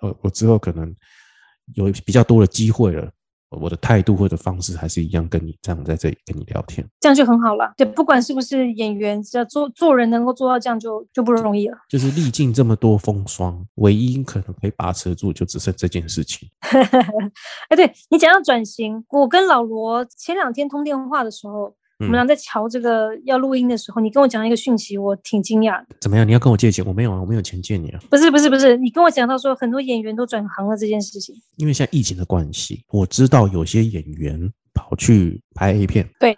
[0.00, 0.94] 呃，我之后可能
[1.74, 3.10] 有比较多的机会了。
[3.60, 7.70] 我的态度或者方式还是一样，跟你这样在这里跟你聊天，这样就很好了。
[7.76, 11.76] 对，不管是不是演员，只要做做人能够做到这样，就就不容易了。
[11.86, 16.48] 就是历尽这么多风霜，唯一可能可以把持住，就只剩这件事情。
[17.68, 21.76] 哎，对你讲到转型，我跟老罗前两天通电话的时候。
[22.06, 25.94] 我们俩在瞧这个要录音的时候，你跟我讲一个讯息，我挺惊讶的。
[26.00, 26.26] 怎么样？
[26.26, 26.84] 你要跟我借钱？
[26.84, 28.00] 我没有啊，我没有钱借你啊。
[28.10, 31.34] 不是不是不是，你跟我讲到说很多演员都转行了这件事情。
[31.56, 36.08] 因为现在疫情的关系，我知道有些演员跑去拍 A 片。
[36.18, 36.34] 对，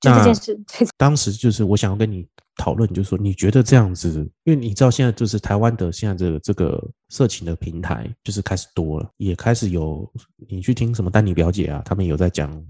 [0.00, 0.58] 就这件事。
[0.96, 4.10] 当时就是我想要跟你讨论，就是说你觉得这样子，
[4.44, 10.10] 因为你知道现在就是台湾的现在这个这个色情的平台就是开始多了，也开始有
[10.48, 12.64] 你去听什么丹尼表姐啊，他们有在讲。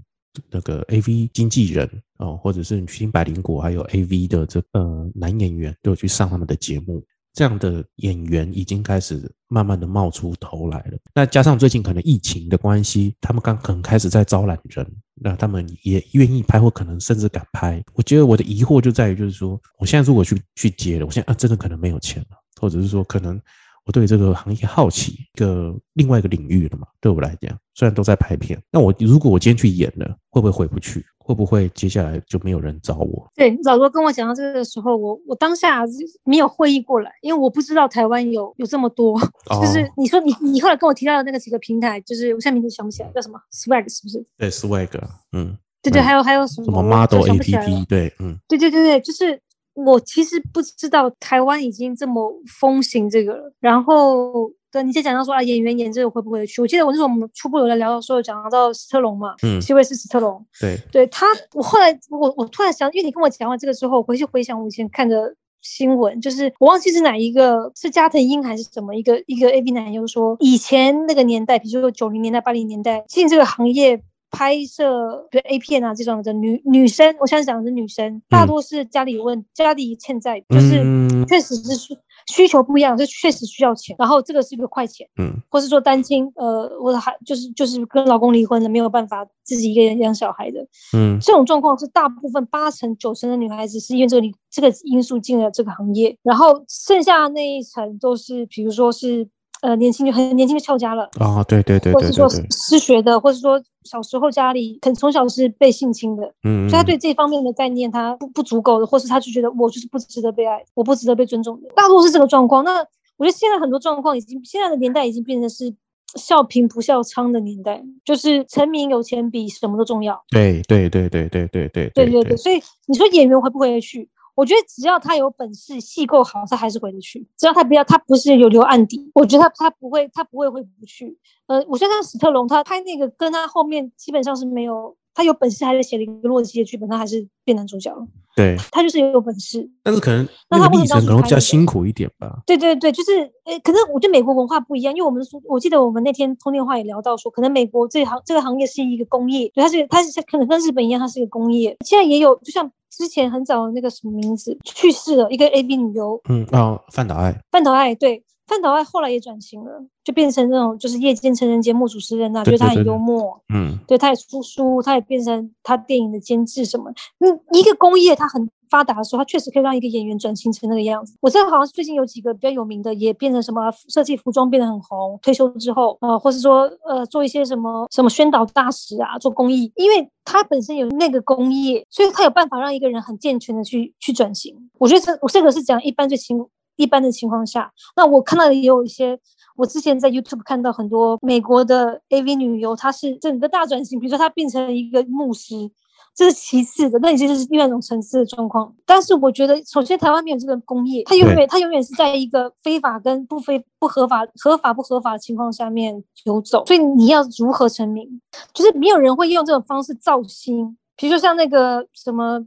[0.51, 10.97] 那个 A V 经纪人哦，或者是你去听百灵果，还有 A V 的这呃男演员都有去上他们的节目，这样的演员已经开始慢慢的冒出头来了。
[11.13, 17.83] 那加上最近可能疫情的关系，他们刚可能开始在招揽人，那他们也愿意拍，或可能甚至敢拍。
[17.93, 23.37] 我觉得我的疑惑就在于，就是说我现在如果去去接了，我现在啊真的可能没有钱了，或者是说可能
[23.85, 26.87] 我对这个行业好奇，一个另外一个领域了嘛。
[26.99, 31.05] 对我来讲，虽然都在拍片，那我如果我今天去演了，会不会回不去？
[31.17, 33.27] 会不会接下来就没有人找我？
[33.33, 35.83] 对，老罗跟我讲到这个的时候，我我当下
[36.23, 39.19] 没有会意过来，因为我不知道台湾有有这么多。
[39.59, 44.23] 就是你说你你后来跟我提到的那个几个平台，就是我现在名字想不起来，叫什么 Swag 是不是？
[44.37, 47.85] 对，Swag，嗯，对对，还有还有什么什么 Model APP？
[47.87, 49.39] 对，嗯，对对对对，就是
[49.75, 54.51] 我其实不知道台湾已经这么风行这个了，然后。
[54.71, 56.61] 对，你在讲到说啊，演员演这个会不会去？
[56.61, 74.01] 我记得我那时候我们初步有在聊到说，讲到史特龙嘛，嗯，希位是史特龙，对，对他，我后来我我突然想，因为你跟我讲完这个之后，回去回想我以前看的新闻，就是我忘记是哪一个，是加藤鹰还是什么一个一个 A B 男优说，以前那个年代，比如说九零年代、八零年代进这个行业。
[74.31, 80.83] 拍摄比如 A 片啊这种的女女生，我现在讲的是女生，大多是家里有问家里欠债，就是
[81.27, 90.59] 确实是需需求不一样，是确实需要钱，然后这个是一个快钱，嗯，或是说单亲，呃，我的孩就是就是跟老公离婚了，没有办法自己一个人养小孩的，
[90.97, 99.27] 嗯，这种状况是大部分八成九成的女孩子是因为这个这个因素进了这个行业，然后剩下那一层都是比如说是。
[99.65, 112.63] 呃，年轻就很年轻就翘家了啊，对对对，或者是说失学的，或者说小时候家里可能从小是被性侵的，嗯，所以他对这方面的概念他不不足够的，或是他就觉得我就是不值得被爱，我不值得被尊重的，大多是这个状况。
[112.63, 112.85] 那
[113.17, 115.73] 我觉得现在很多状况已经，现在的年代已经变成是
[116.15, 120.21] 笑贫不笑娼的年代，就是成名有钱比什么都重要。
[120.29, 124.07] 对对对对对对对对对对，所以你说演员回不回得去？
[124.35, 127.25] 我觉得只要他有本事，戏够好，他还是回得去。
[127.37, 131.17] 只要他不要，他不是有留案底，我觉得他他不会，他不会回不去。
[131.47, 138.05] 呃，我现在看史特龙，他拍那个跟他后面基本上是没有，他有本事还是写了一个洛基的剧本，他还是变男主角了。
[138.35, 142.41] 对，他就是有本事，但是可能那他历程可能比较辛苦一点吧。
[142.45, 143.11] 对对对，就是
[143.45, 151.77] 呃，可能我觉得美国文化不一样，因为我们说，我记得我们那天通电话也聊到说，可能美国这行这个行业是一个工业，对，它是它是可能跟日本一样，它是一个工业。
[151.85, 152.69] 现在也有，就像。
[152.95, 168.49] 之前很早那个什么名字去世了一个 A B 女优，嗯啊，范岛爱，范岛爱对，范岛爱后来也转型了，就变成那种就是夜间成人节目主持人呐，觉得他很幽默，嗯，对，他也出书，他也变成他电影的监制什么，嗯，一个工业他很。
[168.69, 171.15] 发达的时候，他确实可以让一个演员转型成那个样子。
[171.21, 175.17] 我知道好像最近有几个比较有名的，也变成什么设计服装变得很红。
[175.21, 184.55] 退休之后，呃，或是说呃做一些什么什么宣导大使啊，做公益，因为他本身有那个工业，所以他有办法让一个人很健全的去去转型。
[184.77, 187.71] 我觉得这我这个是讲一般最情一般的情况下。
[187.95, 189.17] 那我看到也有一些，
[189.55, 195.71] 我之前在 YouTube 看到很多美国的 AV 女优，她是整个大转型，比如说她变成了一个牧师。
[196.15, 198.73] 这是其次的，那已经是另外一种层次的状况。
[198.85, 206.65] 但是我觉得，首先台湾没有这个工业，它永远它永远是在一个非法跟不非不合法、合法不合法的情况下面游走。
[206.65, 208.21] 所以你要如何成名，
[208.53, 210.77] 就是没有人会用这种方式造星。
[210.95, 212.39] 比如说像那个什么，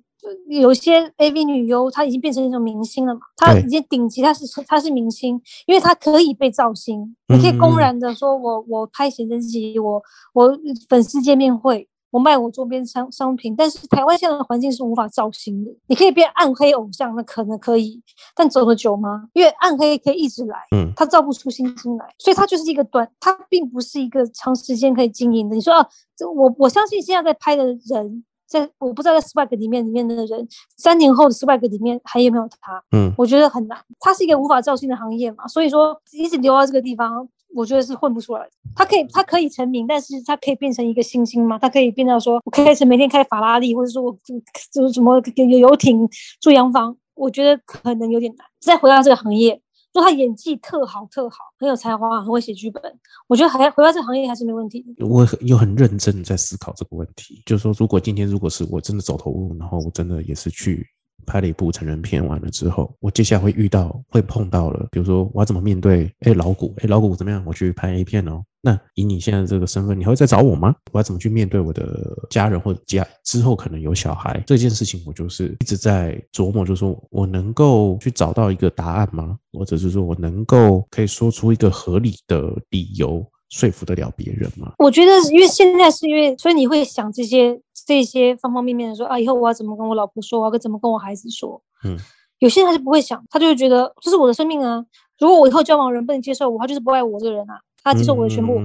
[0.49, 7.15] 有些 AV 女优，她已经变成一种明星了嘛，她已经顶级，她是她是明星，因为她可以被造星。
[7.29, 10.03] 你可以公然的说，我我拍写真集，我
[10.33, 11.87] 我粉丝见面会。
[12.11, 15.71] 我卖我周边商商品，但是台湾现在的环境是无法造星的。
[15.87, 18.03] 你可以变暗黑偶像，那可能可以，
[18.35, 19.29] 但走得久吗？
[19.35, 25.55] 因为暗黑可以一直来，嗯，它造不出新星来，所以它就是一个短，它并不是一个长时间可以经营的。
[25.55, 32.83] 你说啊，这我我相信现在在拍的人，在我不知道在 Swag 里面里面的人，三年后的 Swag 里面还有没有他？
[32.93, 37.29] 嗯，我觉得很难，它是一个无法造星的行业嘛，所以说一直留到这个地方。
[37.55, 38.51] 我觉得是混不出来的。
[38.75, 41.59] 他可以，他可以成名，但是他可以变成一个星星吗？
[41.59, 44.35] 他可以变到说，我开始每天开法拉利，或者说我就
[44.73, 46.09] 就是什么有游艇、
[46.41, 46.97] 住洋房？
[47.15, 48.47] 我觉得可能有点难。
[48.61, 49.61] 再回到这个行业，
[49.93, 52.81] 说他演技特好、特好，很有才华，很会写剧本，
[53.27, 54.85] 我觉得还回到这个行业还是没问题。
[55.01, 60.87] 我有很认真在思考这个问题，就是说，如果今天如果是我真的走投无路，然后我真的也是去。
[61.29, 66.11] 拍了一部成人片，完了之后，我接下来会遇到、会碰到了，比如说我要怎么面对？
[66.21, 67.43] 哎，老谷，哎，老谷怎么样？
[67.47, 68.43] 我去拍 A 片哦。
[68.63, 70.75] 那以你现在这个身份，你还会再找我吗？
[70.91, 75.03] 我要怎么去面对我的家人或者家之后可能有小孩这件事情？
[75.07, 79.37] 我就是一直在琢磨，就是说我能够去找到一个答案吗？
[79.53, 83.25] 或者是说我能够可以说出一个合理的理由？
[83.51, 84.75] 说服得了别人吗？
[84.79, 87.59] 我觉得，因为现在是因为，所以你会想这些
[87.89, 91.59] 这些方方面面的说啊，以后我要怎么跟我老婆说，我要怎么跟我孩子说。
[91.85, 91.97] 嗯，
[92.39, 94.85] 有些人他是不会想，他就会觉得这是我的生命啊。
[95.19, 97.59] 如果我以后交往人不能接受我，他就是不爱我这个人啊。
[97.83, 98.61] 他接受我的全部，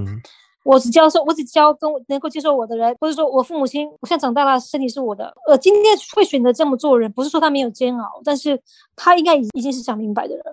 [0.64, 5.32] 我只教授，我只教跟我能够接受我的人，或者说我父母亲，我现在长大了，身体是我的。
[5.48, 8.60] 呃，今天会选择这么做人，不是说他没有煎熬，但是
[8.94, 10.44] 他应该已已经是想明白的人。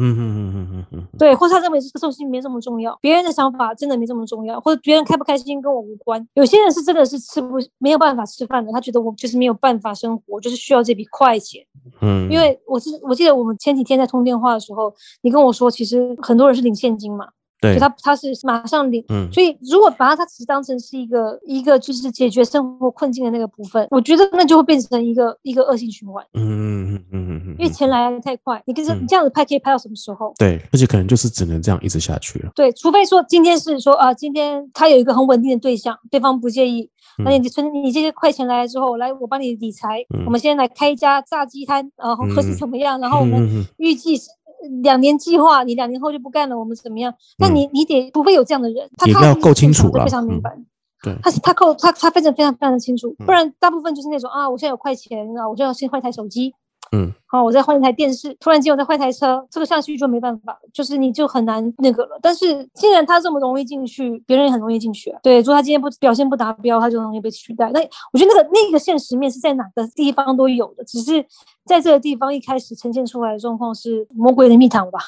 [0.00, 6.26] 嗯嗯嗯嗯嗯嗯，对，或者他认为这个东西没这么重要，别人的想法真的没这么重要，或者别人开不开心跟我无关。
[6.34, 11.62] 有些人是真的是吃不没有办法吃饭的，他觉得我就是没有办法生活，就是需要这笔快钱。
[12.00, 14.92] 嗯，因为我是我记得我们前几天在通电话的时候，
[15.22, 17.28] 你跟我说，其实很多人是领现金嘛。
[17.60, 17.78] 对。
[17.78, 19.30] 他他是马上领，嗯。
[19.32, 29.02] 所以如果把它它只当成是一个一个就是解决生活困境的那个部分，我觉得那就会变成一个一个恶性循环，嗯嗯嗯嗯嗯，因为钱来的太快，你跟着嗯。
[29.02, 30.34] 你这样子拍可以拍到什么时候？
[30.38, 32.50] 对，而且可能就是只能这样一直下去了。
[32.54, 36.88] 对，除非说今天是说啊，今天他有一个很稳定的对象，对方不介意，
[37.24, 37.42] 那嗯。
[37.42, 40.24] 你存你这些快钱来了之后，来我帮你理财，嗯。
[40.26, 44.28] 我们现在来开一家炸鸡摊，然后或是嗯怎么样，然后我们预计是
[44.82, 47.14] 两年计划，你两年后就不干了，我们怎么样？
[47.38, 50.58] 那你你得除非有这样的人，他他要够清楚非常明嗯白。
[51.02, 56.52] 对，他是他够他他非常非常非常的清楚，嗯不然大部分就是那种啊，我现在有块钱啊，我就要先换一台手机，
[56.92, 62.18] 嗯好，我再换一台电视，突然间我再换台车，这个下去就没办法，就是你就很难那个了。
[62.20, 65.20] 但是既然他这么容易进去，别人也很容易进去啊。
[65.22, 67.70] 对，如果他今天不表现不达标，他就容易被取代。
[67.70, 67.80] 那
[68.12, 71.24] 我觉得那个那个现实面是在哪个地方都有的，只是
[71.64, 74.98] 在这个地方一开始呈现出来的状况是魔鬼的蜜糖吧。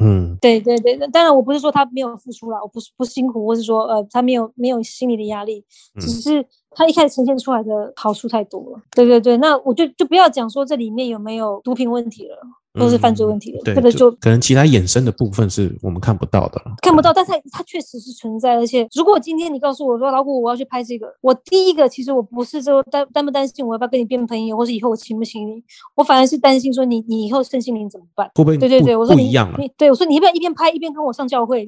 [0.00, 0.36] 嗯。
[0.40, 5.64] 对对对，当然我不是说他没有付出了，我不是不辛苦，我是说呃他没有没有心理的压力，
[6.00, 6.10] 只嗯。
[6.10, 8.80] 是他一开始呈现出来的好处太多了。
[8.90, 12.36] 对对对，那我就就不要讲说这里面有没有毒品问题了，
[12.78, 16.60] 都是犯罪问题了，对，这个就可能其他衍生的部分是我们看不到的。
[16.82, 25.62] 看不到，但它它确实是存在，而且如果今天你告诉我说老谷我要去拍这个，我第一个其实我不是说担担不担心我要不要跟你变朋友，或是以后我请不请你，
[25.94, 28.30] 我反而是担心说你你以后身心灵怎么办？
[28.34, 29.58] 会不会对对对，我说你不一样了？
[29.58, 31.66] 你对我说你要不要一边拍一边跟我上教会？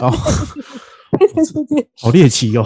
[0.00, 0.10] 哦，
[1.18, 1.88] 对对对对。
[2.00, 2.64] 好猎奇哦！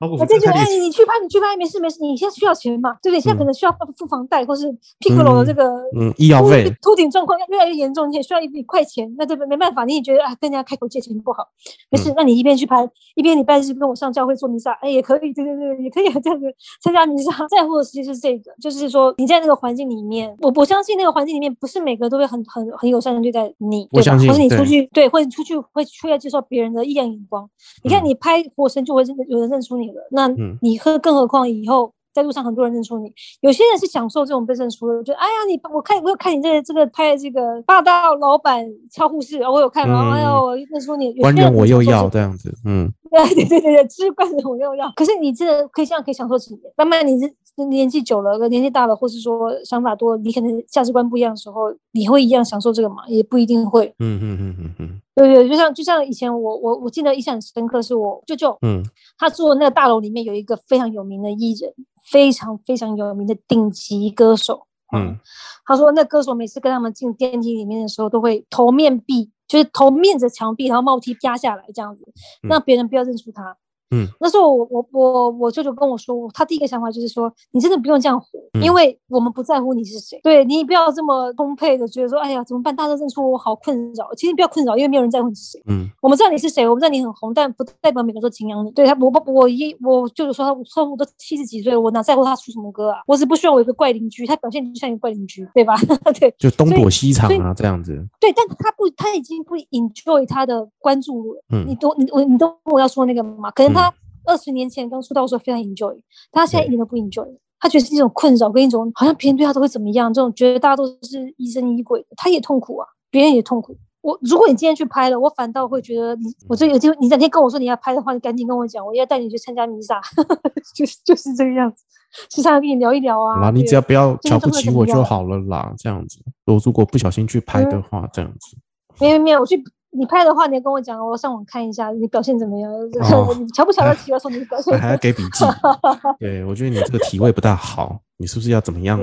[0.00, 0.66] 老虎我就觉得，哎。
[0.76, 1.98] 你去拍，你去拍，没事没事。
[2.02, 2.96] 你现在需要钱嘛？
[3.02, 3.20] 对不对？
[3.20, 4.66] 现在可嗯能需要付房贷，或是
[5.00, 5.64] Piccolo 的这个
[5.98, 9.12] 嗯，医药秃费，秃顶状况越来越严重，你也需要一笔快钱。
[9.18, 11.48] 那这个没办法，你也觉得啊，跟人家开口借钱不好，
[11.90, 16.46] 没嗯事，那你一边去拍，一边礼拜日跟我上教会做弥撒，哎，也可以，对对对，也可以这样子
[16.82, 17.32] 参加弥撒。
[17.48, 23.90] 在乎的其实是这个，就是说你在那个环境里面，我我相信那个环境里面不是每个都会很很很友善的对待你，对吧？
[23.92, 27.48] 我相信或是你出去对，或者你出去会出来接受别人的异样眼光。
[27.82, 30.56] 你看嗯你拍火神就会认有人认出你了，那嗯。
[30.62, 42.90] 你喝更何况以后在路上很多人认出你，有些人是享受这种被认出的，就哎呀你我看我有看你这个这个拍的这个霸道老板超护士，我有看，然后哎呦嗯我认出你，有官些人人我又要这样子，嗯
[43.24, 44.90] 对对对对对，吃惯了我又要。
[44.96, 52.96] 可是你这个可以这样可以享受几年，慢慢你这年纪久了，年纪大了，或是说想法多了，你可能价值观不一样的时候，你会一样享受这个吗？
[53.08, 53.86] 也不一定会。
[53.98, 58.82] 嗯嗯嗯嗯嗯对对，就像就像以前我我我记得印象很深刻，是我舅舅，嗯
[59.16, 61.72] 他住的那个大楼里面有一个非常有名的艺人，
[62.10, 64.66] 非常非常有名的顶级歌手。
[64.94, 65.16] 嗯，
[65.64, 72.04] 他说那歌手每次跟他们进电梯里面的时候，都会头面壁，就是头面着墙壁，然后帽梯压下来这样子，
[72.42, 73.56] 嗯让别人不要认出他。
[73.90, 78.26] 嗯，那时候我我我我舅舅跟我说，他第一个想法就是说，你真的不用这样活，
[78.60, 82.74] 因嗯为我们不在乎你是谁，对你不要这么充沛的觉得说，哎呀怎么办？
[82.74, 84.12] 大家都认出我，好困扰。
[84.16, 85.62] 其实你不要困扰，因为没有人在乎你是谁。
[85.66, 88.70] 嗯我们知道你是谁，我们知道你很红，但不代表每个人都敬仰你。
[88.72, 92.98] 对他，我不我一我舅舅说他，我说我都七十几岁了，我哪在乎他出什么歌啊？
[93.06, 95.76] 我只不需要我有一个怪邻居，他表现就像一个怪邻居，对吧？
[96.18, 101.42] 对就东躲西藏啊，这样子，对，但他不，他已经不 enjoy 他的关注了。
[101.52, 103.50] 嗯你懂你我你懂我要说那个吗？
[103.52, 103.85] 可能他嗯
[104.26, 105.94] 二十年前刚出道的时候非常 enjoy，
[106.30, 107.26] 但他现在一点都不 enjoy。
[107.58, 113.74] 他觉得是一种困扰跟一种好像别人对他都会怎么样，这种觉得大家都是疑神疑鬼的，他也痛苦啊，别人也痛苦。
[114.02, 120.00] 我如果你今天去拍了，我反倒会觉得你，我这有机会，你哪天跟我说你要拍的话，你赶紧跟我讲，我要带你去参加弥撒，
[120.76, 121.82] 就是就是这个样子，
[122.30, 123.36] 时常跟你聊一聊啊。
[123.36, 126.18] 好啦，你只要不要瞧不起我就好了啦，这样子。
[126.44, 128.56] 我如果不小心去拍的话，这样子，
[129.00, 129.60] 没有没有，我去
[129.96, 132.70] 你拍的话，你要跟我讲，我上网看一下你表现怎么样。
[132.72, 134.12] 哦你瞧不瞧得起？
[134.12, 135.44] 我说你表现还还要给笔记。
[136.20, 139.00] 对，我觉得你这个体位不大好，你是不是要怎么样？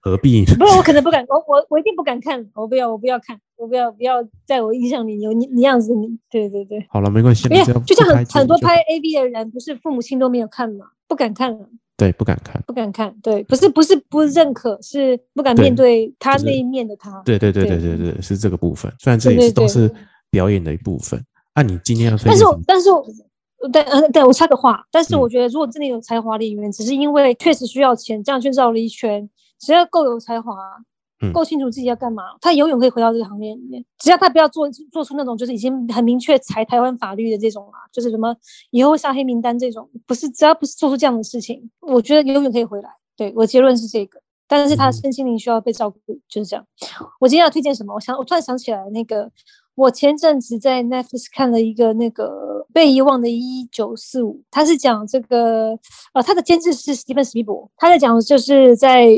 [0.00, 0.44] 何必？
[0.44, 4.16] 不是，我可能不敢，我我我一定不敢看，我不要，我不要看，我不要不要
[4.46, 11.66] 在我印象里有你你样子，你对对对，好了，没关系，就像很很多拍 A B 的人，不是父母亲都没有看吗，不敢看了，
[11.96, 12.62] 对不敢看。
[12.66, 17.22] 不敢看，对，不是不是不认可，是不敢面对他那一面的他。
[17.24, 18.92] 对对对对对对对，是这个部分。
[18.98, 19.90] 虽然这也是都是
[20.30, 21.22] 表演的一部分。
[21.54, 22.44] 那你今天要推但是？
[22.44, 23.04] 我但是我。
[23.72, 29.28] 对，嗯，对我插个话，但是我嗯觉得，如果真的有才华的演员，只是因为确实需要钱，这样去绕了一圈，
[29.58, 30.84] 只要够有才华，嗯
[31.32, 33.84] 够清楚自己要干嘛，他永远可以回到这个行业里面。
[33.98, 38.34] 只要他不要做做出那种就是已经很明确踩台湾法律的这种啊，就是什么
[38.70, 42.90] 以后会下黑名单这种，不是只要不是做出这样的事情，我觉得永远可以回来。
[43.16, 44.20] 对我结论是这个。
[44.48, 45.98] 但是他嗯身心灵需要被照顾，
[46.28, 46.64] 就是这样。
[47.18, 47.92] 我今天要推荐什么？
[47.92, 49.28] 我想，我突然想起来，那个
[49.74, 55.76] 我前阵子在 Netflix 看了一个那个被遗忘的一九四五，他是讲这个
[56.14, 59.08] 呃，他的监制是史蒂芬史皮伯，他在讲就是在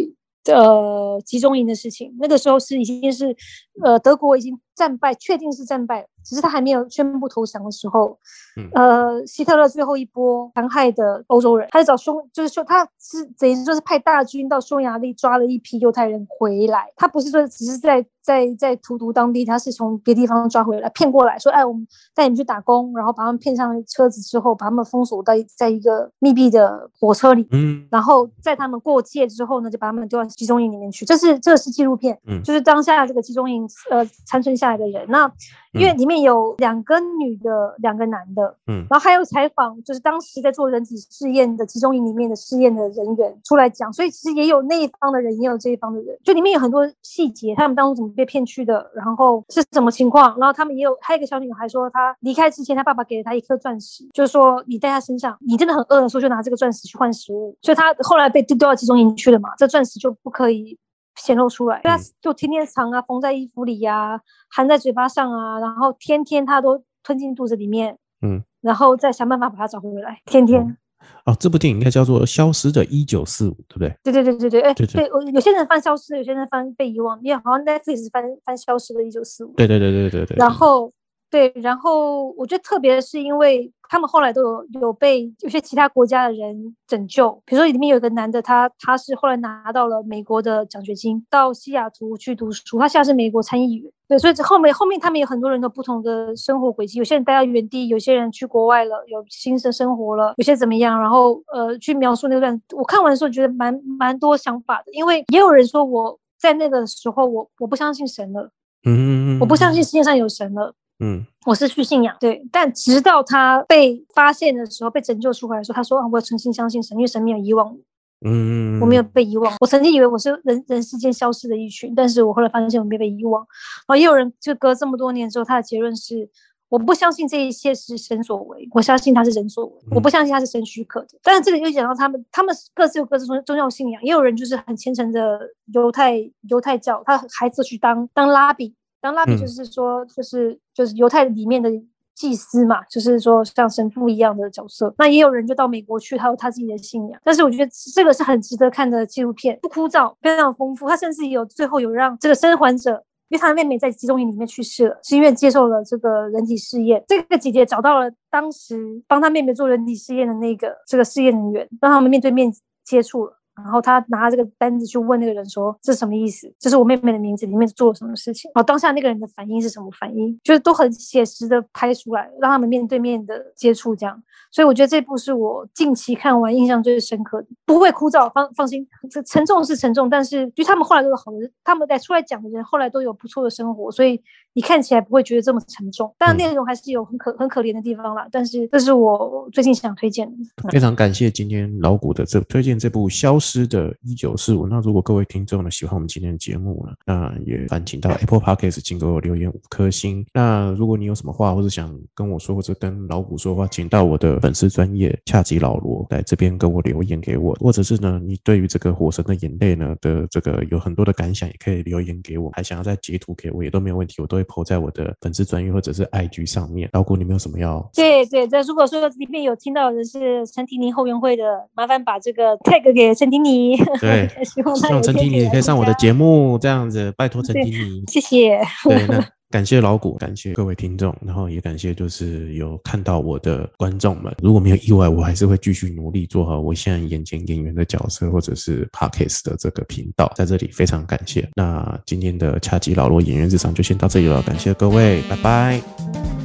[0.47, 2.15] 呃集中营的事情。
[2.19, 3.37] 那个时候是已经是
[3.83, 8.19] 呃德国已经战败，确定是战败，只是他还没有宣布投降的时候，
[8.57, 27.87] 嗯呃，希特勒最后一波残害的欧洲人，他是找匈，就是说他是等于说是派大军到匈牙利抓了一批犹太人回来，他不是说只是在在在荼毒当地，他是从别地方抓回来，骗过来说，哎，我们带你们去打工，然后把他们骗上车子之后，把他们封锁在在一个密闭的火车里，嗯。
[27.91, 31.07] 然后在他们过界之后呢，就把他们丢到集中营里面去。
[31.07, 32.43] 这是这是纪录片，嗯。
[32.43, 35.07] 就是当下这个集中营呃残存下来的人。
[35.09, 35.33] 那
[35.73, 38.85] 因为里面有两个女的，两个男的，嗯。
[38.91, 60.77] 然后还有采访，就是当时在做人体试验的集中营里面的试验的人员出来讲，所以其实也有那一方的人，也有这一方的人，就里面有很多细节，他们当初怎么被骗去的，然后是什么情况，然后他们也有还有一个小女孩说，她离开之前，她爸爸给了她一颗钻石，就是说你在她身上，你真的很饿的时候就拿这个钻石去换食物，所以她后来被丢到集中营去了嘛，这钻石就不可以。
[61.21, 70.21] 显露出来，她嗯就天天藏啊，缝在衣服里呀、含在嘴巴上啊，然后天天她都吞进肚子里面，嗯，然后再想办法把它找回来。
[70.27, 70.77] 天天，
[71.25, 73.95] 哦，这部电影应该叫做《消失的一九四五》，对不对？
[74.03, 79.53] 对对对对对，哎，对对有些人翻消失，有些人翻被遗忘，因为好像 Netflix 翻翻消失的一九四五。
[79.57, 80.37] 对对对对对对。
[80.37, 80.93] 然后
[81.31, 93.93] 对，然后我觉得特别是，因为他们后来都有有被有些其他国家的人拯救，比如说里面有一个男的，他他是后来拿到了美国的奖学金，到西雅图去读书，他现在是美国参议员。
[94.09, 108.51] 对，所以这后面后面他们有很多人的不同的生活轨迹，有些人待在原地，有些人去国外了，有新的生活了，有些怎么样，然后呃去描述那段，我看完的时候觉得蛮蛮多想法的，因为也有人说我在那个时候我我不相信神了，
[108.87, 110.73] 嗯，我不相信世界上有神了。
[111.01, 117.79] 嗯我失去信仰，对，但直到他被发现的时候，被拯救出来的时候，他说：“啊，我诚心相信神，因为神没有遗忘我，
[118.27, 119.55] 嗯，我没有被遗忘。
[119.61, 123.41] 我曾经以为我是人人世间消失的一群，但是我后来发现我没被遗忘。
[123.87, 126.29] 然后也有人就隔这么多年之后，他的结论是：
[126.69, 131.09] 我不相信这一切是神所为，我相信他是人所为，我不相信他是神许可的。
[131.23, 135.41] 但是这个又讲到他们，他们各自有各自宗宗教信仰，也有人就是很虔诚的
[135.73, 136.19] 犹太
[136.51, 138.75] 犹太教，他孩子去当当拉比。
[139.01, 141.71] 当拉比嗯就是说，就是就是犹太里面的
[142.15, 144.95] 祭司嘛，就是说像神父一样的角色。
[144.99, 147.21] 那也有人就到美国去，他有他自己的信仰。
[147.25, 150.89] 但是我觉得这个是很值得看的纪录片，不枯燥，非常丰富。
[150.89, 153.05] 他甚至有最后有让这个生还者。
[153.31, 157.05] 因为他的妹妹在集中营里面去世了，是因为接受了这个人体试验。
[157.07, 162.51] 这个姐姐找到了当时帮她妹妹做人体试验的那个这个试验人员，让他们面对面
[162.87, 163.38] 接触了。
[163.63, 166.53] 然后他拿这个单子去问那个人说：“这是什么意思？
[166.59, 170.39] 这是我妹妹的名字，里面做了什么事情？”然后当下那个人的反应是什么反应？
[170.43, 174.23] 就是都很写实的拍出来，让他们面对面的接触，这样。
[174.51, 178.87] 所以我觉得这部是我近期看完印象最深刻的，不会枯燥，放放心。
[179.11, 184.23] 这沉重是沉重，但是就他们后来都有好的，他们在出来讲的人后来都有不错的生活，所以
[184.59, 186.13] 你看起来不会觉得这么沉重。
[186.19, 188.27] 但内容还是有很可很可怜的地方啦。
[188.33, 190.37] 但是这是我最近想推荐的。
[190.69, 194.67] 非常感谢今天老谷的这推荐这部《消失的一九四五》。
[194.69, 200.27] 那如果各位听众呢喜欢我们今天的节目呢，那也烦请到 Apple Podcast 请给我留言五颗星。
[200.35, 216.89] 那如果你有什么话或者想跟我说，或者跟老谷说的话，请到我的粉丝专业恰吉老罗来这边跟我留言给我，或者是呢，你对于这个《火神的眼泪》呢的这个有很多的感想，也可以留言给我，还想要再截图给我也都没有问题，我都会 po 在我的粉丝专业或者是 IG 上面。
[216.93, 217.89] 老谷，你们有什么要？
[217.95, 221.45] 对对，这如果说里面有听到的是陈婷婷后援会的，
[221.75, 223.77] 麻烦把这个 tag 给陈婷婷。
[224.01, 228.05] 对 希望他希望陈婷婷也可以上我的节目，这样子，拜托陈婷婷。
[228.09, 228.61] 谢谢。
[228.85, 234.35] 对，那感谢老谷，感谢各位听众，然后也感谢就是有看到我的观众们。
[234.43, 240.31] 如果没有意外，我还是会继续努力做好我现在眼前演员的角色，或者是 Parkes 的这个频道。
[240.37, 241.49] 在这里非常感谢。
[241.55, 245.81] 那今天的恰吉老罗演员日常就先到这里了，感谢各位，拜拜。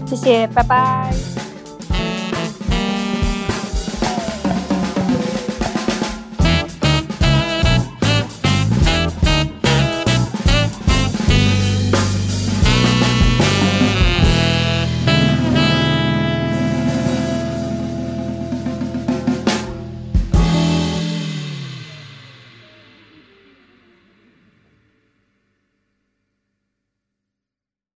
[0.07, 1.52] 谢谢，拜拜。